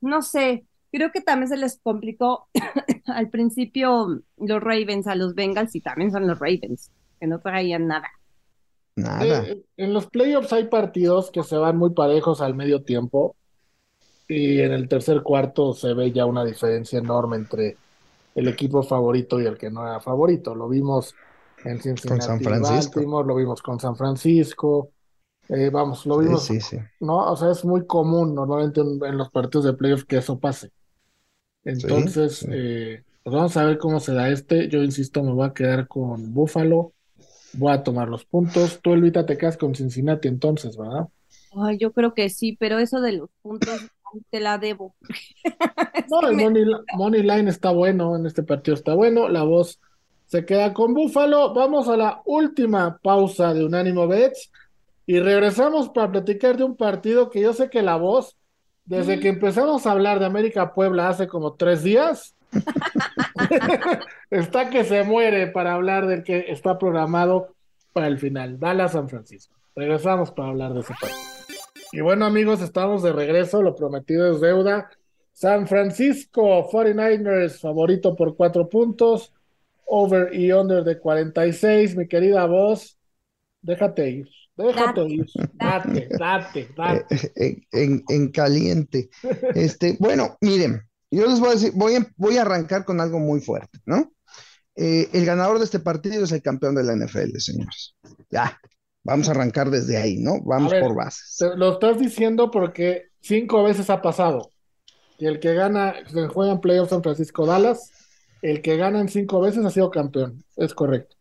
no 0.00 0.22
sé. 0.22 0.64
Creo 0.90 1.10
que 1.12 1.20
también 1.20 1.48
se 1.48 1.56
les 1.56 1.78
complicó 1.82 2.48
al 3.06 3.28
principio 3.28 4.22
los 4.38 4.62
Ravens 4.62 5.06
a 5.06 5.14
los 5.14 5.34
Bengals 5.34 5.74
y 5.74 5.80
también 5.80 6.10
son 6.10 6.26
los 6.26 6.38
Ravens, 6.38 6.90
que 7.20 7.26
no 7.26 7.40
traían 7.40 7.86
nada. 7.86 8.08
Nada. 8.96 9.44
Eh, 9.44 9.62
en 9.76 9.92
los 9.92 10.06
playoffs 10.06 10.52
hay 10.52 10.64
partidos 10.64 11.30
que 11.30 11.42
se 11.42 11.56
van 11.56 11.76
muy 11.76 11.90
parejos 11.90 12.40
al 12.40 12.54
medio 12.54 12.82
tiempo 12.82 13.36
y 14.26 14.60
en 14.60 14.72
el 14.72 14.88
tercer 14.88 15.22
cuarto 15.22 15.72
se 15.72 15.94
ve 15.94 16.12
ya 16.12 16.26
una 16.26 16.44
diferencia 16.44 16.98
enorme 16.98 17.36
entre 17.36 17.76
el 18.34 18.48
equipo 18.48 18.82
favorito 18.82 19.40
y 19.40 19.46
el 19.46 19.56
que 19.56 19.70
no 19.70 19.86
era 19.86 20.00
favorito. 20.00 20.54
Lo 20.54 20.68
vimos 20.68 21.14
en 21.64 21.80
Cincinnati, 21.80 22.08
con 22.08 22.22
San 22.22 22.40
Francisco. 22.40 23.22
lo 23.22 23.34
vimos 23.34 23.62
con 23.62 23.80
San 23.80 23.96
Francisco. 23.96 24.90
Eh, 25.48 25.70
vamos, 25.70 26.04
lo 26.04 26.18
vimos, 26.18 26.44
sí, 26.44 26.60
sí, 26.60 26.76
¿no? 27.00 27.32
O 27.32 27.36
sea, 27.36 27.50
es 27.50 27.64
muy 27.64 27.86
común 27.86 28.34
normalmente 28.34 28.80
en, 28.80 29.16
los 29.16 29.30
partidos 29.30 29.64
de 29.64 29.72
playoffs 29.72 30.04
que 30.04 30.18
eso 30.18 30.38
pase. 30.38 30.70
Entonces, 31.64 32.46
eh, 32.50 33.02
pues 33.22 33.34
vamos 33.34 33.56
a 33.56 33.64
ver 33.64 33.78
cómo 33.78 33.98
se 34.00 34.12
da 34.12 34.28
este. 34.28 34.68
Yo 34.68 34.82
insisto, 34.82 35.22
me 35.22 35.32
voy 35.32 35.46
a 35.46 35.54
quedar 35.54 35.88
con 35.88 36.34
Buffalo 36.34 36.92
voy 37.52 37.72
a 37.72 37.82
tomar 37.82 38.08
los 38.08 38.24
puntos. 38.24 38.80
Tú, 38.82 38.92
Elvita, 38.92 39.26
te 39.26 39.36
quedas 39.36 39.56
con 39.56 39.74
Cincinnati 39.74 40.28
entonces, 40.28 40.76
¿verdad? 40.76 41.08
Ay, 41.56 41.78
yo 41.78 41.92
creo 41.92 42.14
que 42.14 42.28
sí, 42.28 42.56
pero 42.58 42.78
eso 42.78 43.00
de 43.00 43.12
los 43.12 43.30
puntos 43.42 43.80
te 44.30 44.40
la 44.40 44.58
debo. 44.58 44.94
no, 46.10 46.28
el 46.28 46.36
money, 46.96 47.22
Line 47.22 47.50
está 47.50 47.70
bueno, 47.70 48.16
en 48.16 48.26
este 48.26 48.42
partido 48.42 48.74
está 48.74 48.94
bueno. 48.94 49.28
La 49.28 49.42
voz 49.42 49.80
se 50.28 50.44
queda 50.44 50.74
con 50.74 50.94
Búfalo. 50.94 51.54
Vamos 51.54 51.88
a 51.88 51.96
la 51.96 52.22
última 52.26 52.98
pausa 52.98 53.54
de 53.54 53.64
Unánimo 53.64 54.06
Bets 54.06 54.52
y 55.06 55.18
regresamos 55.20 55.88
para 55.88 56.12
platicar 56.12 56.58
de 56.58 56.64
un 56.64 56.76
partido 56.76 57.30
que 57.30 57.40
yo 57.40 57.54
sé 57.54 57.70
que 57.70 57.82
la 57.82 57.96
voz, 57.96 58.36
desde 58.84 59.20
que 59.20 59.28
empezamos 59.28 59.86
a 59.86 59.92
hablar 59.92 60.18
de 60.18 60.26
América 60.26 60.74
Puebla 60.74 61.08
hace 61.08 61.26
como 61.26 61.54
tres 61.54 61.82
días, 61.82 62.34
está 64.30 64.68
que 64.68 64.84
se 64.84 65.02
muere 65.02 65.46
para 65.46 65.72
hablar 65.72 66.06
del 66.06 66.22
que 66.22 66.44
está 66.48 66.78
programado 66.78 67.54
para 67.94 68.06
el 68.06 68.18
final. 68.18 68.60
Dallas 68.60 68.92
San 68.92 69.08
Francisco. 69.08 69.56
Regresamos 69.74 70.30
para 70.30 70.50
hablar 70.50 70.74
de 70.74 70.80
ese 70.80 70.92
partido. 70.92 71.22
Y 71.90 72.02
bueno, 72.02 72.26
amigos, 72.26 72.60
estamos 72.60 73.02
de 73.02 73.12
regreso. 73.12 73.62
Lo 73.62 73.74
prometido 73.74 74.30
es 74.30 74.42
deuda. 74.42 74.90
San 75.32 75.66
Francisco 75.66 76.68
49ers, 76.70 77.60
favorito 77.60 78.14
por 78.14 78.36
cuatro 78.36 78.68
puntos. 78.68 79.32
Over 79.88 80.34
y 80.34 80.52
under 80.52 80.84
de 80.84 80.98
46. 80.98 81.96
Mi 81.96 82.06
querida 82.06 82.46
voz, 82.46 82.98
déjate 83.62 84.10
ir. 84.10 84.28
Déjate 84.56 85.06
ir. 85.08 85.26
Date, 85.54 86.08
date, 86.18 86.68
date. 86.76 87.64
En, 87.72 88.04
en 88.08 88.30
caliente. 88.30 89.08
Este, 89.54 89.96
bueno, 90.00 90.36
miren, 90.40 90.82
yo 91.10 91.26
les 91.26 91.40
voy 91.40 91.50
a 91.50 91.52
decir, 91.52 91.72
voy 91.74 91.94
a, 91.94 92.06
voy 92.16 92.36
a 92.36 92.42
arrancar 92.42 92.84
con 92.84 93.00
algo 93.00 93.18
muy 93.18 93.40
fuerte, 93.40 93.78
¿no? 93.86 94.12
Eh, 94.76 95.08
el 95.12 95.24
ganador 95.24 95.58
de 95.58 95.64
este 95.64 95.80
partido 95.80 96.24
es 96.24 96.32
el 96.32 96.42
campeón 96.42 96.74
de 96.74 96.84
la 96.84 96.94
NFL, 96.94 97.36
señores. 97.38 97.96
Ya, 98.30 98.60
vamos 99.02 99.28
a 99.28 99.32
arrancar 99.32 99.70
desde 99.70 99.96
ahí, 99.96 100.18
¿no? 100.18 100.40
Vamos 100.44 100.72
por 100.74 100.94
bases. 100.94 101.38
lo 101.56 101.72
estás 101.72 101.98
diciendo 101.98 102.50
porque 102.50 103.06
cinco 103.20 103.64
veces 103.64 103.90
ha 103.90 104.02
pasado. 104.02 104.52
Y 105.18 105.26
el 105.26 105.40
que 105.40 105.54
gana, 105.54 105.94
se 106.06 106.28
juega 106.28 106.52
en 106.52 106.60
playoffs 106.60 106.90
San 106.90 107.02
Francisco 107.02 107.44
Dallas, 107.44 107.90
el 108.42 108.62
que 108.62 108.76
gana 108.76 109.00
en 109.00 109.08
cinco 109.08 109.40
veces 109.40 109.64
ha 109.64 109.70
sido 109.70 109.90
campeón. 109.90 110.44
Es 110.56 110.74
correcto. 110.74 111.16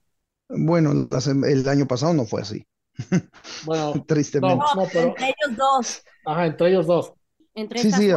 Bueno, 0.50 1.08
el 1.46 1.70
año 1.70 1.88
pasado 1.88 2.14
no 2.14 2.26
fue 2.26 2.42
así. 2.42 2.66
Bueno, 3.66 4.04
tristemente. 4.08 4.64
entre 4.76 5.26
ellos 5.26 5.58
dos. 5.58 6.04
Ajá, 6.26 6.46
entre 6.46 6.70
ellos 6.70 6.88
dos. 6.88 7.14
Entre 7.54 7.80
sí, 7.80 7.92
sí, 7.92 8.10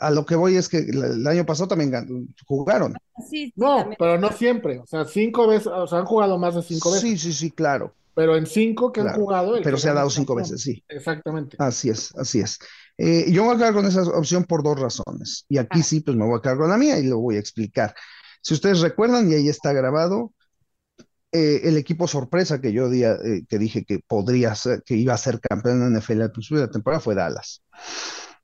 A, 0.00 0.10
lo 0.10 0.26
que 0.26 0.34
voy 0.34 0.56
es 0.56 0.68
que 0.68 0.78
el, 0.78 1.26
año 1.26 1.46
pasado 1.46 1.68
también 1.68 2.28
jugaron. 2.46 2.94
Sí, 3.28 3.52
no, 3.56 3.90
pero 3.98 4.18
no 4.18 4.30
siempre. 4.32 4.78
O 4.78 4.86
sea, 4.86 5.04
cinco 5.04 5.46
veces, 5.46 5.68
o 5.68 5.86
sea, 5.86 5.98
han 5.98 6.04
jugado 6.04 6.38
más 6.38 6.54
de 6.54 6.62
cinco 6.62 6.90
veces. 6.90 7.08
Sí, 7.08 7.18
sí, 7.18 7.32
sí, 7.32 7.50
claro. 7.50 7.94
Pero 8.14 8.36
en 8.36 8.46
cinco 8.46 8.90
que 8.92 9.00
han 9.00 9.14
jugado. 9.14 9.54
pero 9.62 9.76
se 9.76 9.88
ha 9.88 9.94
dado 9.94 10.10
cinco 10.10 10.34
veces, 10.34 10.60
sí. 10.60 10.82
Exactamente. 10.88 11.56
Así 11.60 11.88
es, 11.88 12.14
así 12.16 12.40
es. 12.40 12.58
Eh, 12.96 13.30
yo 13.30 13.42
me 13.42 13.48
voy 13.48 13.56
a 13.56 13.58
quedar 13.58 13.74
con 13.74 13.86
esa 13.86 14.02
opción 14.02 14.44
por 14.44 14.64
dos 14.64 14.78
razones. 14.78 15.46
Y 15.48 15.56
aquí 15.58 15.80
ah. 15.80 15.84
sí, 15.84 16.00
pues 16.00 16.16
me 16.16 16.26
voy 16.26 16.38
a 16.38 16.42
quedar 16.42 16.58
con 16.58 16.68
la 16.68 16.76
mía 16.76 16.98
y 16.98 17.06
lo 17.06 17.18
voy 17.18 17.36
a 17.36 17.40
explicar. 17.40 17.94
Si 18.48 18.54
ustedes 18.54 18.80
recuerdan, 18.80 19.30
y 19.30 19.34
ahí 19.34 19.50
está 19.50 19.74
grabado, 19.74 20.32
eh, 21.32 21.60
el 21.64 21.76
equipo 21.76 22.08
sorpresa 22.08 22.62
que 22.62 22.72
yo 22.72 22.88
día, 22.88 23.12
eh, 23.22 23.44
que 23.46 23.58
dije 23.58 23.84
que 23.84 23.98
podría 23.98 24.54
ser, 24.54 24.82
que 24.86 24.94
iba 24.94 25.12
a 25.12 25.18
ser 25.18 25.38
campeón 25.38 25.82
en 25.82 25.92
la 25.92 26.00
NFL 26.00 26.22
al 26.22 26.32
principio 26.32 26.60
de 26.60 26.66
la 26.68 26.72
temporada 26.72 26.98
fue 26.98 27.14
Dallas. 27.14 27.62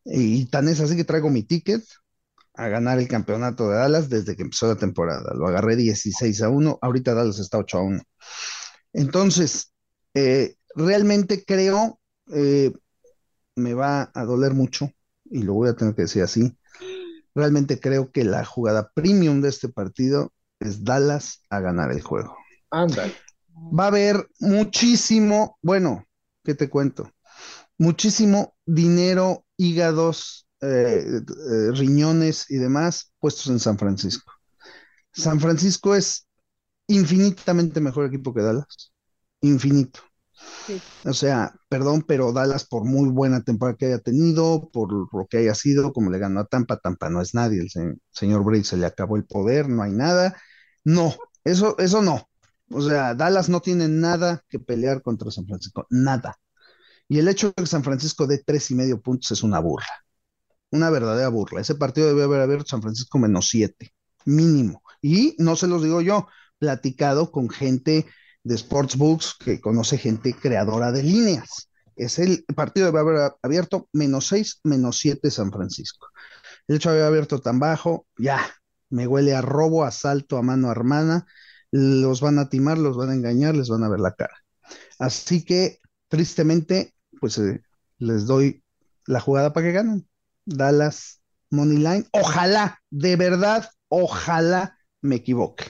Y, 0.04 0.44
tan 0.50 0.68
es 0.68 0.80
así 0.80 0.94
que 0.94 1.04
traigo 1.04 1.30
mi 1.30 1.42
ticket 1.42 1.82
a 2.52 2.68
ganar 2.68 2.99
el 2.99 3.08
campeonato 3.08 3.70
de 3.70 3.76
Dallas 3.76 4.11
desde 4.11 4.37
que 4.37 4.42
empezó 4.42 4.66
la 4.66 4.76
temporada. 4.76 5.32
Lo 5.34 5.49
agarré 5.49 5.75
16 5.75 6.42
a 6.42 6.50
1, 6.50 6.78
ahorita 6.82 7.14
Dallas 7.14 7.38
está 7.38 7.56
8 7.56 7.78
a 7.78 7.82
1. 7.84 8.02
Entonces, 8.92 9.73
eh, 10.12 10.56
realmente 10.75 11.46
creo, 11.46 11.99
me 12.26 13.73
va 13.73 14.11
a 14.12 14.25
doler 14.26 14.52
mucho, 14.52 14.90
y 15.25 15.44
lo 15.44 15.54
voy 15.54 15.70
a 15.70 15.75
tener 15.76 15.94
que 15.94 16.02
decir 16.02 16.23
así, 16.23 16.54
realmente 17.34 17.80
creo 17.80 18.10
que 18.10 18.24
la 18.24 18.44
jugada 18.44 18.90
premium 18.94 19.40
de 19.40 19.48
este 19.48 19.68
partido 19.68 20.32
es 20.60 20.84
Dallas 20.84 21.42
a 21.50 21.60
ganar 21.60 21.92
el 21.92 22.02
juego. 22.02 22.36
Va 23.56 23.84
a 23.84 23.88
haber 23.88 24.28
muchísimo, 24.40 25.58
bueno, 25.62 26.04
¿qué 26.42 26.54
te 26.54 26.68
cuento? 26.68 27.10
Muchísimo 27.78 28.54
dinero, 28.64 29.44
hígados, 29.56 30.46
eh, 30.60 31.04
eh, 31.06 31.70
riñones 31.72 32.50
y 32.50 32.56
demás 32.56 33.12
puestos 33.18 33.48
en 33.48 33.58
San 33.60 33.78
Francisco. 33.78 34.32
San 35.12 35.40
Francisco 35.40 35.94
es 35.94 36.26
infinitamente 36.86 37.80
mejor 37.80 38.06
equipo 38.06 38.34
que 38.34 38.42
Dallas. 38.42 38.92
Infinito. 39.40 40.00
O 41.04 41.12
sea, 41.12 41.54
perdón, 41.68 42.04
pero 42.06 42.32
Dallas 42.32 42.64
por 42.64 42.84
muy 42.84 43.10
buena 43.10 43.42
temporada 43.42 43.76
que 43.76 43.86
haya 43.86 43.98
tenido, 43.98 44.70
por 44.72 44.92
lo 44.92 45.26
que 45.28 45.38
haya 45.38 45.54
sido, 45.54 45.92
como 45.92 46.10
le 46.10 46.18
ganó 46.18 46.40
a 46.40 46.46
Tampa, 46.46 46.78
Tampa 46.78 47.10
no 47.10 47.20
es 47.20 47.34
nadie, 47.34 47.60
el 47.60 47.70
señor 48.10 48.44
Brady 48.44 48.64
se 48.64 48.76
le 48.76 48.86
acabó 48.86 49.16
el 49.16 49.24
poder, 49.26 49.68
no 49.68 49.82
hay 49.82 49.92
nada. 49.92 50.36
No, 50.84 51.14
eso, 51.44 51.76
eso 51.78 52.02
no. 52.02 52.28
O 52.70 52.80
sea, 52.80 53.14
Dallas 53.14 53.48
no 53.48 53.60
tiene 53.60 53.88
nada 53.88 54.42
que 54.48 54.58
pelear 54.58 55.02
contra 55.02 55.30
San 55.30 55.46
Francisco, 55.46 55.86
nada. 55.90 56.36
Y 57.08 57.18
el 57.18 57.28
hecho 57.28 57.48
de 57.48 57.54
que 57.54 57.66
San 57.66 57.84
Francisco 57.84 58.26
dé 58.26 58.42
tres 58.44 58.70
y 58.70 58.74
medio 58.74 59.00
puntos 59.00 59.30
es 59.32 59.42
una 59.42 59.60
burla, 59.60 59.86
una 60.70 60.90
verdadera 60.90 61.28
burla. 61.28 61.60
Ese 61.60 61.74
partido 61.74 62.08
debe 62.08 62.24
haber 62.24 62.40
abierto 62.40 62.66
San 62.68 62.82
Francisco 62.82 63.18
menos 63.18 63.48
siete, 63.48 63.94
mínimo. 64.24 64.82
Y 65.02 65.36
no 65.38 65.56
se 65.56 65.66
los 65.68 65.82
digo 65.82 66.00
yo, 66.00 66.26
platicado 66.58 67.30
con 67.30 67.50
gente 67.50 68.06
de 68.44 68.56
Sportsbooks 68.56 69.34
que 69.44 69.60
conoce 69.60 69.98
gente 69.98 70.34
creadora 70.34 70.92
de 70.92 71.02
líneas. 71.02 71.68
Es 71.96 72.18
el 72.18 72.44
partido 72.54 72.88
haber 72.96 73.32
abierto 73.42 73.88
menos 73.92 74.28
seis, 74.28 74.60
menos 74.62 74.98
siete 74.98 75.30
San 75.30 75.50
Francisco. 75.50 76.08
El 76.68 76.76
hecho 76.76 76.90
de 76.90 76.96
haber 76.96 77.08
abierto 77.08 77.40
tan 77.40 77.58
bajo, 77.58 78.06
ya, 78.16 78.40
me 78.90 79.06
huele 79.06 79.34
a 79.34 79.42
robo, 79.42 79.84
asalto 79.84 80.36
a 80.36 80.42
mano 80.42 80.70
armada 80.70 81.26
los 81.76 82.20
van 82.20 82.38
a 82.38 82.48
timar, 82.48 82.78
los 82.78 82.96
van 82.96 83.10
a 83.10 83.14
engañar, 83.14 83.56
les 83.56 83.68
van 83.68 83.82
a 83.82 83.88
ver 83.88 83.98
la 83.98 84.14
cara. 84.14 84.34
Así 85.00 85.44
que, 85.44 85.80
tristemente, 86.06 86.94
pues 87.20 87.36
eh, 87.38 87.62
les 87.98 88.26
doy 88.26 88.62
la 89.06 89.18
jugada 89.18 89.52
para 89.52 89.66
que 89.66 89.72
ganen. 89.72 90.08
Dallas 90.44 91.20
Money 91.50 91.78
Line. 91.78 92.06
Ojalá, 92.12 92.78
de 92.90 93.16
verdad, 93.16 93.68
ojalá 93.88 94.78
me 95.00 95.16
equivoque. 95.16 95.64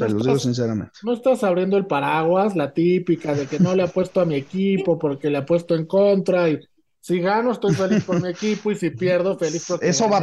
O 0.00 0.08
lo 0.08 0.24
digo 0.24 0.38
sinceramente. 0.38 0.92
No 1.02 1.12
estás 1.12 1.44
abriendo 1.44 1.76
el 1.76 1.86
paraguas, 1.86 2.56
la 2.56 2.72
típica 2.72 3.34
de 3.34 3.46
que 3.46 3.58
no 3.58 3.74
le 3.74 3.82
apuesto 3.82 4.20
a 4.20 4.24
mi 4.24 4.36
equipo 4.36 4.98
porque 4.98 5.30
le 5.30 5.38
apuesto 5.38 5.74
en 5.74 5.86
contra 5.86 6.48
y 6.48 6.60
si 7.02 7.20
gano, 7.20 7.50
estoy 7.50 7.74
feliz 7.74 8.04
por 8.04 8.22
mi 8.22 8.28
equipo 8.28 8.70
y 8.70 8.76
si 8.76 8.90
pierdo, 8.90 9.36
feliz 9.36 9.64
porque 9.66 9.88
eso 9.88 10.08
va, 10.08 10.22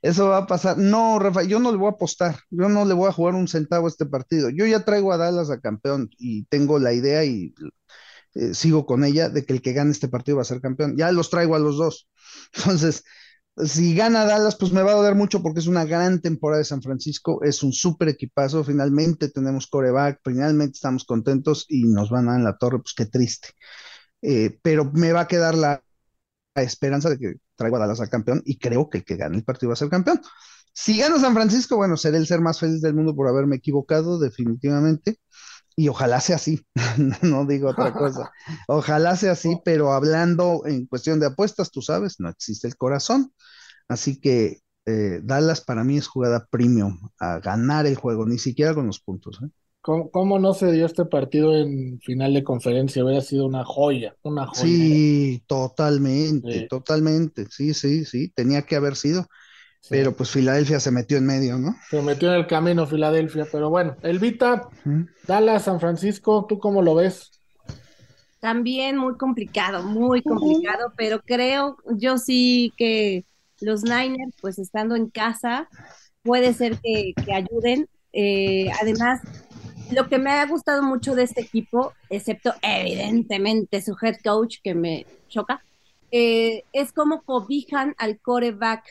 eso 0.00 0.28
va 0.28 0.38
a 0.38 0.46
pasar. 0.46 0.78
No, 0.78 1.18
Rafa, 1.18 1.42
yo 1.42 1.58
no 1.58 1.72
le 1.72 1.76
voy 1.76 1.88
a 1.88 1.90
apostar. 1.90 2.36
Yo 2.50 2.68
no 2.68 2.84
le 2.84 2.94
voy 2.94 3.08
a 3.08 3.12
jugar 3.12 3.34
un 3.34 3.48
centavo 3.48 3.86
a 3.86 3.88
este 3.88 4.06
partido. 4.06 4.48
Yo 4.50 4.64
ya 4.64 4.84
traigo 4.84 5.12
a 5.12 5.16
Dallas 5.16 5.50
a 5.50 5.60
campeón 5.60 6.08
y 6.18 6.44
tengo 6.44 6.78
la 6.78 6.92
idea 6.92 7.24
y 7.24 7.52
eh, 8.34 8.54
sigo 8.54 8.86
con 8.86 9.04
ella 9.04 9.28
de 9.28 9.44
que 9.44 9.52
el 9.54 9.60
que 9.60 9.72
gane 9.72 9.90
este 9.90 10.08
partido 10.08 10.36
va 10.36 10.42
a 10.42 10.46
ser 10.46 10.60
campeón. 10.60 10.96
Ya 10.96 11.10
los 11.10 11.30
traigo 11.30 11.56
a 11.56 11.58
los 11.58 11.78
dos. 11.78 12.08
Entonces, 12.54 13.02
si 13.56 13.94
gana 13.94 14.24
Dallas, 14.24 14.56
pues 14.56 14.72
me 14.72 14.82
va 14.82 14.92
a 14.92 14.94
doler 14.96 15.14
mucho 15.14 15.42
porque 15.42 15.60
es 15.60 15.66
una 15.66 15.84
gran 15.84 16.20
temporada 16.20 16.58
de 16.58 16.64
San 16.64 16.82
Francisco, 16.82 17.42
es 17.42 17.62
un 17.62 17.72
súper 17.72 18.08
equipazo, 18.08 18.64
finalmente 18.64 19.28
tenemos 19.28 19.68
coreback, 19.68 20.20
finalmente 20.24 20.74
estamos 20.74 21.04
contentos 21.04 21.66
y 21.68 21.84
nos 21.84 22.10
van 22.10 22.28
a 22.28 22.32
dar 22.32 22.40
en 22.40 22.44
la 22.44 22.58
torre, 22.58 22.78
pues 22.78 22.94
qué 22.94 23.06
triste. 23.06 23.48
Eh, 24.22 24.58
pero 24.62 24.90
me 24.92 25.12
va 25.12 25.22
a 25.22 25.28
quedar 25.28 25.54
la, 25.54 25.82
esperanza 26.56 27.10
de 27.10 27.18
que 27.18 27.34
traiga 27.56 27.78
a 27.78 27.80
Dallas 27.80 28.00
al 28.00 28.08
campeón 28.08 28.42
y 28.44 28.58
creo 28.58 28.88
que 28.88 28.98
el 28.98 29.04
que 29.04 29.16
gane 29.16 29.36
el 29.36 29.44
partido 29.44 29.70
va 29.70 29.74
a 29.74 29.76
ser 29.76 29.88
campeón. 29.88 30.20
Si 30.72 30.98
gana 30.98 31.18
San 31.20 31.34
Francisco, 31.34 31.76
bueno, 31.76 31.96
seré 31.96 32.18
el 32.18 32.26
ser 32.26 32.40
más 32.40 32.60
feliz 32.60 32.80
del 32.80 32.94
mundo 32.94 33.14
por 33.14 33.28
haberme 33.28 33.56
equivocado, 33.56 34.18
definitivamente. 34.18 35.18
Y 35.76 35.88
ojalá 35.88 36.20
sea 36.20 36.36
así, 36.36 36.64
no 37.22 37.46
digo 37.46 37.70
otra 37.70 37.92
cosa. 37.92 38.30
Ojalá 38.68 39.16
sea 39.16 39.32
así, 39.32 39.58
pero 39.64 39.92
hablando 39.92 40.62
en 40.66 40.86
cuestión 40.86 41.18
de 41.18 41.26
apuestas, 41.26 41.70
tú 41.70 41.82
sabes, 41.82 42.20
no 42.20 42.28
existe 42.28 42.68
el 42.68 42.76
corazón. 42.76 43.32
Así 43.88 44.20
que 44.20 44.60
eh, 44.86 45.20
Dallas 45.22 45.62
para 45.62 45.82
mí 45.82 45.96
es 45.96 46.06
jugada 46.06 46.46
premium 46.50 47.08
a 47.18 47.40
ganar 47.40 47.86
el 47.86 47.96
juego, 47.96 48.24
ni 48.24 48.38
siquiera 48.38 48.74
con 48.74 48.86
los 48.86 49.00
puntos. 49.00 49.40
¿eh? 49.42 49.48
¿Cómo, 49.84 50.38
no 50.38 50.54
se 50.54 50.72
dio 50.72 50.86
este 50.86 51.04
partido 51.04 51.54
en 51.54 52.00
final 52.00 52.32
de 52.32 52.42
conferencia? 52.42 53.04
Hubiera 53.04 53.20
sido 53.20 53.44
una 53.44 53.64
joya, 53.64 54.16
una 54.22 54.46
joya. 54.46 54.62
Sí, 54.62 55.42
totalmente, 55.46 56.66
totalmente. 56.70 57.46
Sí, 57.50 57.74
sí, 57.74 58.06
sí, 58.06 58.30
tenía 58.30 58.62
que 58.62 58.76
haber 58.76 58.96
sido. 58.96 59.26
Pero 59.88 60.12
pues 60.12 60.30
Filadelfia 60.30 60.80
se 60.80 60.90
metió 60.90 61.18
en 61.18 61.26
medio, 61.26 61.58
¿no? 61.58 61.76
Se 61.90 62.00
metió 62.00 62.30
en 62.32 62.36
el 62.36 62.46
camino 62.46 62.86
Filadelfia, 62.86 63.46
pero 63.50 63.68
bueno, 63.68 63.96
Elvita, 64.02 64.68
Dallas, 65.26 65.64
San 65.64 65.78
Francisco, 65.78 66.46
¿tú 66.48 66.58
cómo 66.58 66.80
lo 66.82 66.94
ves? 66.94 67.30
También 68.40 68.96
muy 68.96 69.16
complicado, 69.16 69.82
muy 69.82 70.22
complicado, 70.22 70.92
pero 70.96 71.20
creo 71.20 71.76
yo 71.96 72.18
sí 72.18 72.72
que 72.76 73.24
los 73.60 73.82
Niners, 73.84 74.34
pues 74.40 74.58
estando 74.58 74.96
en 74.96 75.08
casa, 75.08 75.68
puede 76.22 76.52
ser 76.54 76.78
que, 76.78 77.14
ayuden. 77.32 77.88
Eh, 78.12 78.68
además, 78.80 79.20
lo 79.90 80.08
que 80.08 80.18
me 80.18 80.30
ha 80.30 80.46
gustado 80.46 80.82
mucho 80.82 81.14
de 81.14 81.24
este 81.24 81.42
equipo, 81.42 81.92
excepto 82.10 82.54
evidentemente 82.62 83.82
su 83.82 83.96
head 84.00 84.16
coach 84.24 84.56
que 84.62 84.74
me 84.74 85.06
choca, 85.28 85.62
eh, 86.10 86.64
es 86.72 86.92
cómo 86.92 87.22
cobijan 87.22 87.94
al 87.98 88.18
coreback 88.18 88.84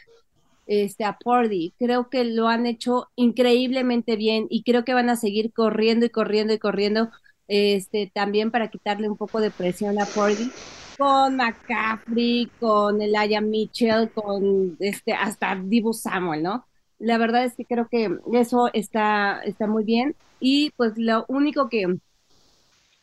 este, 0.65 1.03
a 1.03 1.17
Pordy. 1.17 1.73
Creo 1.77 2.09
que 2.09 2.23
lo 2.23 2.47
han 2.47 2.65
hecho 2.65 3.09
increíblemente 3.15 4.15
bien 4.15 4.47
y 4.49 4.63
creo 4.63 4.85
que 4.85 4.93
van 4.93 5.09
a 5.09 5.15
seguir 5.15 5.51
corriendo 5.53 6.05
y 6.05 6.09
corriendo 6.09 6.53
y 6.53 6.59
corriendo 6.59 7.09
este, 7.47 8.11
también 8.13 8.51
para 8.51 8.69
quitarle 8.69 9.09
un 9.09 9.17
poco 9.17 9.39
de 9.39 9.51
presión 9.51 9.99
a 9.99 10.05
Pordy. 10.05 10.51
Con 10.97 11.37
McCaffrey, 11.37 12.49
con 12.59 13.01
Elijah 13.01 13.41
Mitchell, 13.41 14.11
con 14.11 14.77
este, 14.79 15.13
hasta 15.13 15.55
Dibu 15.55 15.93
Samuel, 15.93 16.43
¿no? 16.43 16.65
La 16.99 17.17
verdad 17.17 17.43
es 17.43 17.55
que 17.55 17.65
creo 17.65 17.87
que 17.89 18.17
eso 18.33 18.69
está, 18.73 19.41
está 19.43 19.67
muy 19.67 19.83
bien. 19.83 20.15
Y 20.39 20.71
pues 20.77 20.93
lo 20.95 21.25
único 21.27 21.67
que 21.67 21.97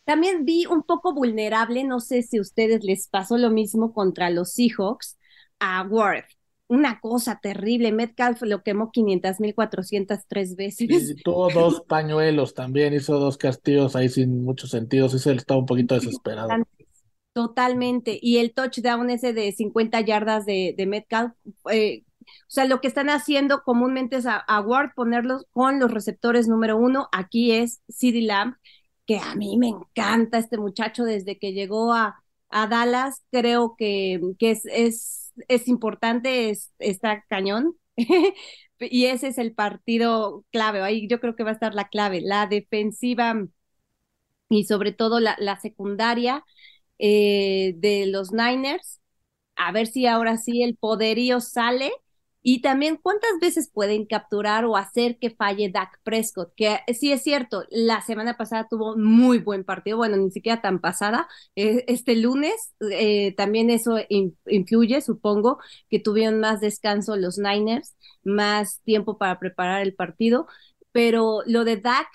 también 0.04 0.44
vi 0.44 0.66
un 0.66 0.82
poco 0.82 1.12
vulnerable, 1.14 1.84
no 1.84 2.00
sé 2.00 2.22
si 2.22 2.38
a 2.38 2.40
ustedes 2.40 2.82
les 2.84 3.08
pasó 3.08 3.38
lo 3.38 3.50
mismo 3.50 3.92
contra 3.92 4.30
los 4.30 4.52
Seahawks, 4.54 5.16
a 5.58 5.82
Ward. 5.82 6.24
Una 6.70 7.00
cosa 7.00 7.40
terrible, 7.42 7.90
Metcalf 7.90 8.42
lo 8.42 8.62
quemó 8.62 8.92
500 8.92 9.40
mil 9.40 9.56
403 9.56 10.54
veces. 10.54 11.10
Y 11.10 11.14
tuvo 11.16 11.50
dos 11.50 11.82
pañuelos 11.88 12.54
también, 12.54 12.94
hizo 12.94 13.18
dos 13.18 13.36
castillos 13.36 13.96
ahí 13.96 14.08
sin 14.08 14.44
mucho 14.44 14.68
sentido, 14.68 15.08
sí 15.08 15.18
se 15.18 15.32
estaba 15.32 15.58
un 15.58 15.66
poquito 15.66 15.96
desesperado. 15.96 16.48
Totalmente, 17.32 18.20
y 18.22 18.36
el 18.36 18.52
touchdown 18.54 19.10
ese 19.10 19.32
de 19.32 19.50
50 19.50 20.00
yardas 20.02 20.46
de, 20.46 20.74
de 20.76 20.86
Metcalf, 20.86 21.32
eh, 21.72 22.04
o 22.22 22.50
sea, 22.52 22.66
lo 22.66 22.80
que 22.80 22.86
están 22.86 23.10
haciendo 23.10 23.64
comúnmente 23.64 24.14
es 24.14 24.26
a, 24.26 24.60
Ward 24.60 24.90
ponerlos 24.94 25.46
con 25.50 25.80
los 25.80 25.90
receptores 25.90 26.46
número 26.46 26.76
uno. 26.76 27.08
Aquí 27.10 27.50
es 27.50 27.82
CD 27.88 28.22
Lamb, 28.22 28.54
que 29.06 29.18
a 29.18 29.34
mí 29.34 29.56
me 29.58 29.68
encanta 29.68 30.38
este 30.38 30.56
muchacho 30.56 31.02
desde 31.02 31.36
que 31.36 31.52
llegó 31.52 31.92
a, 31.92 32.22
a 32.48 32.66
Dallas. 32.68 33.24
Creo 33.32 33.74
que, 33.76 34.20
que 34.38 34.52
es, 34.52 34.62
es, 34.66 35.29
es 35.48 35.68
importante, 35.68 36.50
es, 36.50 36.72
está 36.78 37.24
cañón. 37.28 37.76
y 38.80 39.06
ese 39.06 39.28
es 39.28 39.38
el 39.38 39.54
partido 39.54 40.44
clave. 40.52 40.80
Ahí 40.82 41.08
yo 41.08 41.20
creo 41.20 41.36
que 41.36 41.44
va 41.44 41.50
a 41.50 41.52
estar 41.54 41.74
la 41.74 41.88
clave, 41.88 42.20
la 42.22 42.46
defensiva 42.46 43.34
y 44.48 44.64
sobre 44.64 44.92
todo 44.92 45.20
la, 45.20 45.36
la 45.38 45.58
secundaria 45.60 46.44
eh, 46.98 47.74
de 47.76 48.06
los 48.06 48.32
Niners 48.32 49.00
a 49.56 49.72
ver 49.72 49.86
si 49.88 50.06
ahora 50.06 50.38
sí 50.38 50.62
el 50.62 50.76
poderío 50.76 51.40
sale 51.40 51.92
y 52.42 52.62
también 52.62 52.98
cuántas 53.02 53.30
veces 53.40 53.70
pueden 53.70 54.06
capturar 54.06 54.64
o 54.64 54.76
hacer 54.76 55.18
que 55.18 55.30
falle 55.30 55.70
Dak 55.70 56.00
Prescott, 56.02 56.52
que 56.56 56.78
sí 56.94 57.12
es 57.12 57.22
cierto, 57.22 57.64
la 57.70 58.00
semana 58.00 58.36
pasada 58.36 58.66
tuvo 58.68 58.96
muy 58.96 59.38
buen 59.38 59.64
partido, 59.64 59.98
bueno, 59.98 60.16
ni 60.16 60.30
siquiera 60.30 60.62
tan 60.62 60.80
pasada, 60.80 61.28
eh, 61.54 61.84
este 61.86 62.16
lunes 62.16 62.74
eh, 62.90 63.34
también 63.36 63.70
eso 63.70 63.98
influye, 64.46 65.00
supongo, 65.02 65.58
que 65.90 66.00
tuvieron 66.00 66.40
más 66.40 66.60
descanso 66.60 67.16
los 67.16 67.38
Niners, 67.38 67.94
más 68.24 68.80
tiempo 68.84 69.18
para 69.18 69.38
preparar 69.38 69.82
el 69.82 69.94
partido, 69.94 70.46
pero 70.92 71.42
lo 71.46 71.64
de 71.64 71.76
Dak 71.76 72.08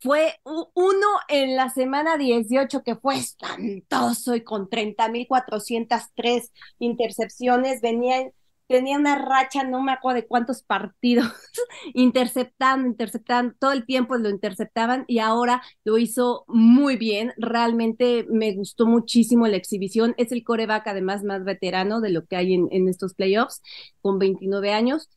fue 0.00 0.34
uno 0.44 1.06
en 1.28 1.56
la 1.56 1.70
semana 1.70 2.16
18 2.16 2.82
que 2.82 2.96
fue 2.96 3.16
espantoso 3.18 4.34
y 4.36 4.42
con 4.42 4.68
30.403 4.68 6.52
intercepciones, 6.78 7.80
venía 7.80 8.30
tenía 8.68 8.98
una 8.98 9.16
racha, 9.16 9.64
no 9.64 9.82
me 9.82 9.92
acuerdo 9.92 10.20
de 10.22 10.26
cuántos 10.28 10.62
partidos, 10.62 11.26
interceptando, 11.94 12.88
interceptando, 12.88 13.54
todo 13.58 13.72
el 13.72 13.86
tiempo 13.86 14.16
lo 14.18 14.30
interceptaban 14.30 15.04
y 15.08 15.18
ahora 15.20 15.62
lo 15.84 15.98
hizo 15.98 16.44
muy 16.48 16.96
bien. 16.96 17.32
Realmente 17.38 18.26
me 18.30 18.54
gustó 18.54 18.86
muchísimo 18.86 19.46
la 19.48 19.56
exhibición. 19.56 20.14
Es 20.18 20.32
el 20.32 20.44
coreback 20.44 20.86
además 20.88 21.24
más 21.24 21.44
veterano 21.44 22.00
de 22.00 22.10
lo 22.10 22.26
que 22.26 22.36
hay 22.36 22.54
en, 22.54 22.68
en 22.70 22.88
estos 22.88 23.14
playoffs, 23.14 23.62
con 24.00 24.18
29 24.18 24.72
años, 24.72 25.08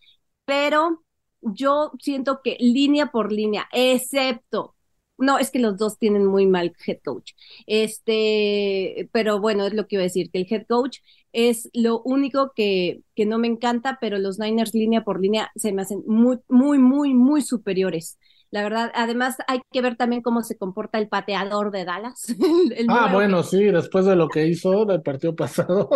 pero 0.45 1.03
yo 1.41 1.91
siento 1.99 2.41
que 2.43 2.57
línea 2.59 3.07
por 3.07 3.31
línea, 3.31 3.67
excepto 3.71 4.75
no, 5.17 5.37
es 5.37 5.51
que 5.51 5.59
los 5.59 5.77
dos 5.77 5.99
tienen 5.99 6.25
muy 6.25 6.47
mal 6.47 6.73
head 6.85 6.97
coach. 7.03 7.33
Este, 7.67 9.09
pero 9.13 9.39
bueno, 9.39 9.67
es 9.67 9.73
lo 9.73 9.87
que 9.87 9.95
iba 9.97 10.01
a 10.01 10.05
decir, 10.05 10.31
que 10.31 10.39
el 10.39 10.47
head 10.49 10.65
coach 10.67 10.97
es 11.33 11.69
lo 11.73 12.01
único 12.01 12.51
que, 12.55 13.01
que 13.15 13.25
no 13.25 13.37
me 13.37 13.47
encanta, 13.47 13.97
pero 14.01 14.17
los 14.17 14.39
Niners 14.39 14.73
línea 14.73 15.03
por 15.03 15.21
línea 15.21 15.51
se 15.55 15.71
me 15.71 15.81
hacen 15.81 16.03
muy, 16.05 16.39
muy, 16.49 16.77
muy, 16.77 17.13
muy 17.13 17.41
superiores. 17.41 18.17
La 18.49 18.63
verdad, 18.63 18.91
además 18.95 19.37
hay 19.47 19.61
que 19.71 19.81
ver 19.81 19.95
también 19.95 20.21
cómo 20.21 20.43
se 20.43 20.57
comporta 20.57 20.97
el 20.97 21.07
pateador 21.07 21.71
de 21.71 21.85
Dallas. 21.85 22.27
ah, 22.89 23.09
bueno, 23.13 23.43
sí, 23.43 23.63
después 23.63 24.05
de 24.05 24.15
lo 24.17 24.27
que 24.27 24.45
hizo 24.45 24.85
del 24.85 25.01
partido 25.01 25.35
pasado. 25.35 25.89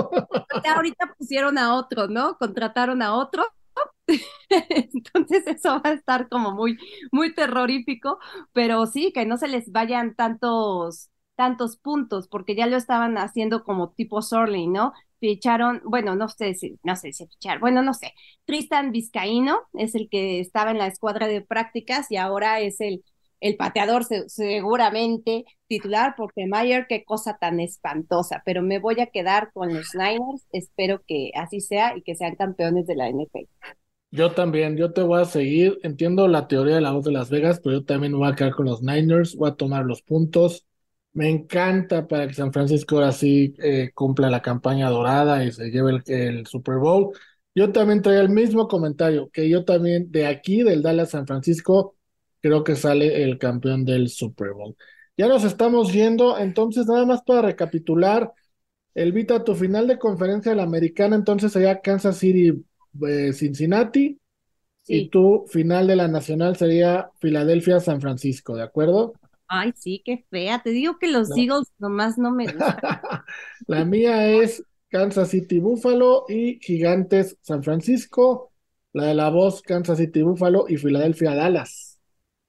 Ahorita 0.75 1.13
pusieron 1.17 1.57
a 1.57 1.75
otro, 1.75 2.07
¿no? 2.07 2.37
Contrataron 2.37 3.01
a 3.01 3.15
otro 3.15 3.43
Entonces 4.49 5.47
eso 5.47 5.81
va 5.83 5.89
a 5.91 5.93
estar 5.93 6.29
como 6.29 6.51
muy, 6.51 6.77
muy 7.11 7.33
terrorífico, 7.33 8.19
pero 8.53 8.85
sí, 8.85 9.11
que 9.13 9.25
no 9.25 9.37
se 9.37 9.47
les 9.47 9.71
vayan 9.71 10.15
tantos, 10.15 11.09
tantos 11.35 11.77
puntos, 11.77 12.27
porque 12.27 12.55
ya 12.55 12.67
lo 12.67 12.77
estaban 12.77 13.17
haciendo 13.17 13.63
como 13.63 13.91
tipo 13.91 14.21
Sorling, 14.21 14.71
¿no? 14.71 14.93
Ficharon, 15.27 15.81
bueno, 15.85 16.15
no 16.15 16.29
sé 16.29 16.53
si, 16.55 16.79
no 16.83 16.95
sé 16.95 17.13
si 17.13 17.25
fichar, 17.27 17.59
bueno, 17.59 17.81
no 17.81 17.93
sé. 17.93 18.13
Tristan 18.45 18.91
Vizcaíno 18.91 19.59
es 19.73 19.95
el 19.95 20.07
que 20.09 20.39
estaba 20.39 20.71
en 20.71 20.77
la 20.77 20.87
escuadra 20.87 21.27
de 21.27 21.41
prácticas 21.41 22.11
y 22.11 22.17
ahora 22.17 22.59
es 22.59 22.79
el, 22.81 23.03
el 23.39 23.57
pateador 23.57 24.05
seguramente 24.27 25.45
titular, 25.67 26.13
porque 26.17 26.47
Mayer, 26.47 26.85
qué 26.87 27.03
cosa 27.03 27.37
tan 27.39 27.59
espantosa, 27.59 28.43
pero 28.45 28.61
me 28.61 28.79
voy 28.79 28.99
a 29.01 29.07
quedar 29.07 29.51
con 29.53 29.73
los 29.73 29.95
Niners, 29.95 30.45
espero 30.51 31.01
que 31.07 31.31
así 31.35 31.59
sea 31.61 31.97
y 31.97 32.01
que 32.03 32.15
sean 32.15 32.35
campeones 32.35 32.85
de 32.87 32.95
la 32.95 33.09
NFL. 33.09 33.49
Yo 34.11 34.33
también, 34.33 34.77
yo 34.77 34.93
te 34.93 35.01
voy 35.01 35.21
a 35.21 35.25
seguir. 35.25 35.77
Entiendo 35.83 36.27
la 36.27 36.47
teoría 36.47 36.75
de 36.75 36.81
la 36.81 36.91
voz 36.93 37.03
de 37.03 37.11
Las 37.11 37.29
Vegas, 37.29 37.59
pero 37.61 37.79
yo 37.79 37.85
también 37.85 38.13
voy 38.17 38.29
a 38.29 38.35
quedar 38.35 38.53
con 38.55 38.65
los 38.65 38.81
Niners, 38.81 39.35
voy 39.35 39.49
a 39.49 39.55
tomar 39.55 39.85
los 39.85 40.01
puntos. 40.01 40.65
Me 41.15 41.29
encanta 41.29 42.07
para 42.07 42.27
que 42.27 42.33
San 42.33 42.51
Francisco 42.51 42.95
ahora 42.95 43.13
sí 43.13 43.53
eh, 43.59 43.91
cumpla 43.93 44.29
la 44.29 44.41
campaña 44.41 44.89
dorada 44.89 45.45
y 45.45 45.51
se 45.53 45.71
lleve 45.71 46.01
el, 46.07 46.45
Super 46.45 46.75
Bowl. 46.75 47.13
Yo 47.55 47.71
también 47.71 48.01
traía 48.01 48.19
el 48.19 48.29
mismo 48.29 48.67
comentario, 48.67 49.29
que 49.31 49.47
yo 49.49 49.63
también 49.63 50.11
de 50.11 50.27
aquí, 50.27 50.61
del 50.63 50.81
Dallas 50.81 51.11
San 51.11 51.25
Francisco, 51.25 51.95
creo 52.41 52.65
que 52.65 52.75
sale 52.75 53.23
el 53.23 53.37
campeón 53.37 53.85
del 53.85 54.09
Super 54.09 54.51
Bowl. 54.51 54.75
Ya 55.17 55.29
nos 55.29 55.45
estamos 55.45 55.93
yendo, 55.93 56.37
entonces 56.37 56.85
nada 56.87 57.05
más 57.05 57.21
para 57.23 57.43
recapitular, 57.43 58.33
Elvita, 58.93 59.43
tu 59.45 59.55
final 59.55 59.87
de 59.87 59.97
conferencia 59.99 60.51
de 60.51 60.57
la 60.57 60.63
americana, 60.63 61.15
entonces 61.15 61.55
allá 61.55 61.81
Kansas 61.81 62.17
City 62.17 62.65
eh, 63.07 63.31
Cincinnati 63.33 64.19
y 64.87 65.09
tu 65.09 65.45
final 65.47 65.87
de 65.87 65.95
la 65.95 66.09
nacional 66.09 66.57
sería 66.57 67.09
Filadelfia, 67.21 67.79
San 67.79 68.01
Francisco, 68.01 68.55
¿de 68.55 68.63
acuerdo? 68.63 69.13
Ay, 69.47 69.73
sí, 69.75 70.01
qué 70.03 70.25
fea. 70.29 70.61
Te 70.63 70.71
digo 70.71 70.97
que 70.97 71.07
los 71.07 71.35
Eagles 71.37 71.71
nomás 71.77 72.17
no 72.17 72.31
me 72.31 72.47
gustan. 72.47 72.79
la 73.67 73.85
mía 73.85 74.27
es 74.27 74.63
Kansas 74.89 75.29
City, 75.29 75.59
Buffalo 75.59 76.25
y 76.27 76.59
Gigantes, 76.61 77.37
San 77.41 77.63
Francisco. 77.63 78.51
La 78.93 79.05
de 79.05 79.13
la 79.13 79.29
voz, 79.29 79.61
Kansas 79.61 79.97
City, 79.97 80.21
Buffalo 80.21 80.65
y 80.67 80.77
Filadelfia, 80.77 81.35
Dallas. 81.35 81.99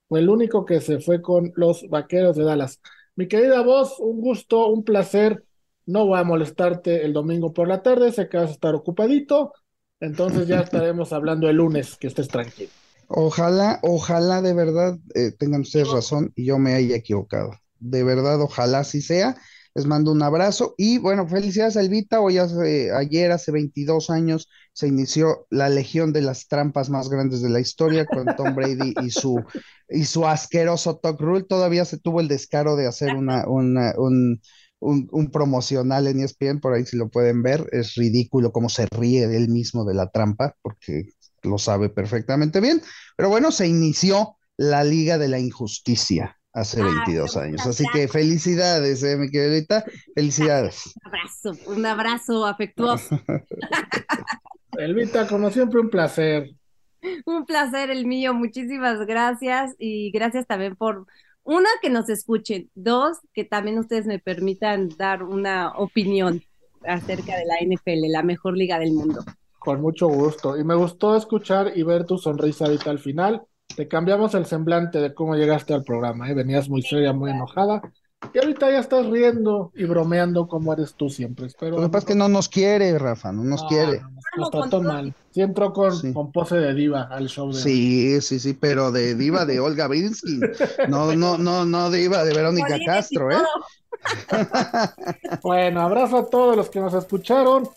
Fue 0.08 0.20
el 0.20 0.28
único 0.28 0.64
que 0.64 0.80
se 0.80 1.00
fue 1.00 1.20
con 1.20 1.52
los 1.56 1.88
vaqueros 1.88 2.36
de 2.36 2.44
Dallas. 2.44 2.80
Mi 3.16 3.26
querida 3.28 3.62
voz, 3.62 3.98
un 3.98 4.20
gusto, 4.20 4.68
un 4.68 4.84
placer. 4.84 5.44
No 5.86 6.06
voy 6.06 6.18
a 6.18 6.24
molestarte 6.24 7.04
el 7.04 7.12
domingo 7.12 7.52
por 7.52 7.68
la 7.68 7.82
tarde, 7.82 8.12
sé 8.12 8.28
que 8.28 8.36
vas 8.36 8.50
a 8.50 8.52
estar 8.52 8.74
ocupadito. 8.74 9.52
Entonces 10.00 10.46
ya 10.46 10.60
estaremos 10.62 11.12
hablando 11.12 11.48
el 11.48 11.56
lunes, 11.56 11.96
que 11.96 12.06
estés 12.06 12.28
tranquilo. 12.28 12.70
Ojalá, 13.08 13.78
ojalá 13.82 14.42
de 14.42 14.52
verdad 14.52 14.98
eh, 15.14 15.32
tengan 15.32 15.62
ustedes 15.62 15.90
razón 15.90 16.32
y 16.34 16.46
yo 16.46 16.58
me 16.58 16.74
haya 16.74 16.96
equivocado. 16.96 17.52
De 17.78 18.02
verdad, 18.02 18.40
ojalá 18.40 18.80
así 18.80 19.00
sea. 19.00 19.36
Les 19.74 19.84
mando 19.84 20.10
un 20.10 20.22
abrazo 20.22 20.74
y 20.78 20.98
bueno, 20.98 21.28
felicidades 21.28 21.76
Elvita. 21.76 22.20
Hoy 22.20 22.38
hace, 22.38 22.90
ayer, 22.92 23.30
hace 23.30 23.52
22 23.52 24.08
años, 24.08 24.48
se 24.72 24.88
inició 24.88 25.46
la 25.50 25.68
legión 25.68 26.14
de 26.14 26.22
las 26.22 26.48
trampas 26.48 26.88
más 26.88 27.10
grandes 27.10 27.42
de 27.42 27.50
la 27.50 27.60
historia 27.60 28.06
con 28.06 28.24
Tom 28.36 28.54
Brady 28.54 28.94
y 29.02 29.10
su, 29.10 29.38
y 29.90 30.06
su 30.06 30.26
asqueroso 30.26 30.96
talk 30.96 31.20
rule. 31.20 31.44
Todavía 31.44 31.84
se 31.84 31.98
tuvo 31.98 32.20
el 32.20 32.28
descaro 32.28 32.74
de 32.74 32.86
hacer 32.86 33.14
una, 33.14 33.46
una 33.46 33.92
un, 33.98 34.40
un, 34.80 35.30
promocional 35.30 36.06
en 36.06 36.20
ESPN, 36.20 36.60
por 36.60 36.74
ahí 36.74 36.84
si 36.86 36.96
lo 36.96 37.08
pueden 37.08 37.42
ver, 37.42 37.68
es 37.72 37.94
ridículo 37.94 38.52
cómo 38.52 38.68
se 38.68 38.86
ríe 38.86 39.26
de 39.26 39.36
él 39.36 39.48
mismo 39.48 39.84
de 39.84 39.94
la 39.94 40.10
trampa, 40.10 40.54
porque 40.62 41.10
lo 41.46 41.58
sabe 41.58 41.88
perfectamente 41.88 42.60
bien, 42.60 42.82
pero 43.16 43.28
bueno, 43.28 43.50
se 43.50 43.66
inició 43.66 44.36
la 44.56 44.84
Liga 44.84 45.18
de 45.18 45.28
la 45.28 45.38
Injusticia 45.38 46.38
hace 46.52 46.82
22 46.82 47.36
ah, 47.36 47.42
años, 47.42 47.66
así 47.66 47.84
que 47.92 48.08
felicidades, 48.08 49.02
eh, 49.02 49.16
mi 49.16 49.30
queridita, 49.30 49.84
felicidades. 50.14 50.94
Un 50.96 51.06
abrazo, 51.06 51.70
un 51.70 51.86
abrazo 51.86 52.46
afectuoso. 52.46 53.20
Elvita, 54.78 55.26
como 55.26 55.50
siempre, 55.50 55.80
un 55.80 55.90
placer. 55.90 56.50
Un 57.24 57.44
placer 57.44 57.90
el 57.90 58.06
mío, 58.06 58.34
muchísimas 58.34 58.98
gracias 59.06 59.74
y 59.78 60.10
gracias 60.10 60.46
también 60.46 60.76
por 60.76 61.06
una, 61.46 61.68
que 61.80 61.90
nos 61.90 62.08
escuchen. 62.08 62.70
Dos, 62.74 63.18
que 63.32 63.44
también 63.44 63.78
ustedes 63.78 64.06
me 64.06 64.18
permitan 64.18 64.88
dar 64.98 65.22
una 65.22 65.70
opinión 65.76 66.42
acerca 66.84 67.36
de 67.36 67.44
la 67.44 67.56
NFL, 67.60 68.10
la 68.10 68.22
mejor 68.22 68.56
liga 68.56 68.78
del 68.78 68.92
mundo. 68.92 69.24
Con 69.66 69.80
mucho 69.80 70.06
gusto. 70.06 70.56
Y 70.56 70.62
me 70.62 70.76
gustó 70.76 71.16
escuchar 71.16 71.72
y 71.74 71.82
ver 71.82 72.04
tu 72.04 72.18
sonrisa 72.18 72.66
ahorita 72.66 72.88
al 72.88 73.00
final. 73.00 73.42
Te 73.74 73.88
cambiamos 73.88 74.32
el 74.34 74.46
semblante 74.46 75.00
de 75.00 75.12
cómo 75.12 75.34
llegaste 75.34 75.74
al 75.74 75.82
programa. 75.82 76.30
¿eh? 76.30 76.34
Venías 76.34 76.68
muy 76.68 76.82
seria, 76.82 77.12
muy 77.12 77.32
enojada. 77.32 77.82
Y 78.32 78.38
ahorita 78.38 78.70
ya 78.70 78.78
estás 78.78 79.06
riendo 79.06 79.72
y 79.74 79.82
bromeando 79.86 80.46
como 80.46 80.72
eres 80.72 80.94
tú 80.94 81.10
siempre. 81.10 81.46
Espero 81.46 81.78
Lo 81.78 81.82
que 81.82 81.88
pasa 81.88 81.98
es 81.98 82.04
que 82.04 82.14
no 82.14 82.28
nos 82.28 82.48
quiere, 82.48 82.96
Rafa, 82.96 83.32
no 83.32 83.42
nos 83.42 83.64
quiere. 83.64 84.02
Nos, 84.36 84.52
trató 84.52 84.80
mal. 84.80 85.12
Sí 85.32 85.40
entró 85.40 85.72
con, 85.72 86.12
con, 86.12 86.30
pose 86.30 86.58
de 86.58 86.72
diva 86.72 87.08
al 87.10 87.26
show 87.26 87.52
de 87.52 87.60
Sí, 87.60 88.20
sí, 88.20 88.38
sí, 88.38 88.54
pero 88.54 88.92
de 88.92 89.16
diva 89.16 89.46
de 89.46 89.58
Olga 89.58 89.88
Brinsky. 89.88 90.38
No, 90.88 91.12
no, 91.16 91.38
no, 91.38 91.64
no 91.64 91.90
de 91.90 91.98
diva 91.98 92.22
de 92.22 92.32
Verónica 92.32 92.78
Castro, 92.86 93.32
¿eh? 93.32 93.38
bueno, 95.42 95.80
abrazo 95.80 96.18
a 96.18 96.26
todos 96.30 96.56
los 96.56 96.70
que 96.70 96.78
nos 96.78 96.94
escucharon. 96.94 97.68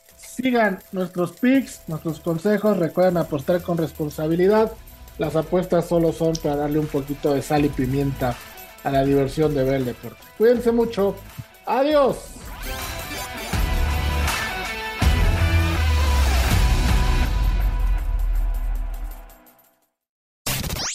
Sigan 0.42 0.80
nuestros 0.94 1.34
pics, 1.34 1.82
nuestros 1.88 2.22
consejos. 2.22 2.78
Recuerden 2.78 3.18
apostar 3.18 3.62
con 3.62 3.78
responsabilidad. 3.78 4.72
Las 5.18 5.36
apuestas 5.36 5.86
solo 5.86 6.14
son 6.14 6.34
para 6.38 6.56
darle 6.56 6.80
un 6.80 6.88
poquito 6.88 7.34
de 7.34 7.42
sal 7.42 7.66
y 7.66 7.70
pimienta 7.70 8.38
a 8.86 8.90
la 8.90 9.04
diversión 9.04 9.54
de 9.54 9.66
ver 9.66 9.76
el 9.76 9.86
deporte. 9.86 10.22
Cuídense 10.38 10.72
mucho. 10.72 11.16
Adiós. 11.66 12.16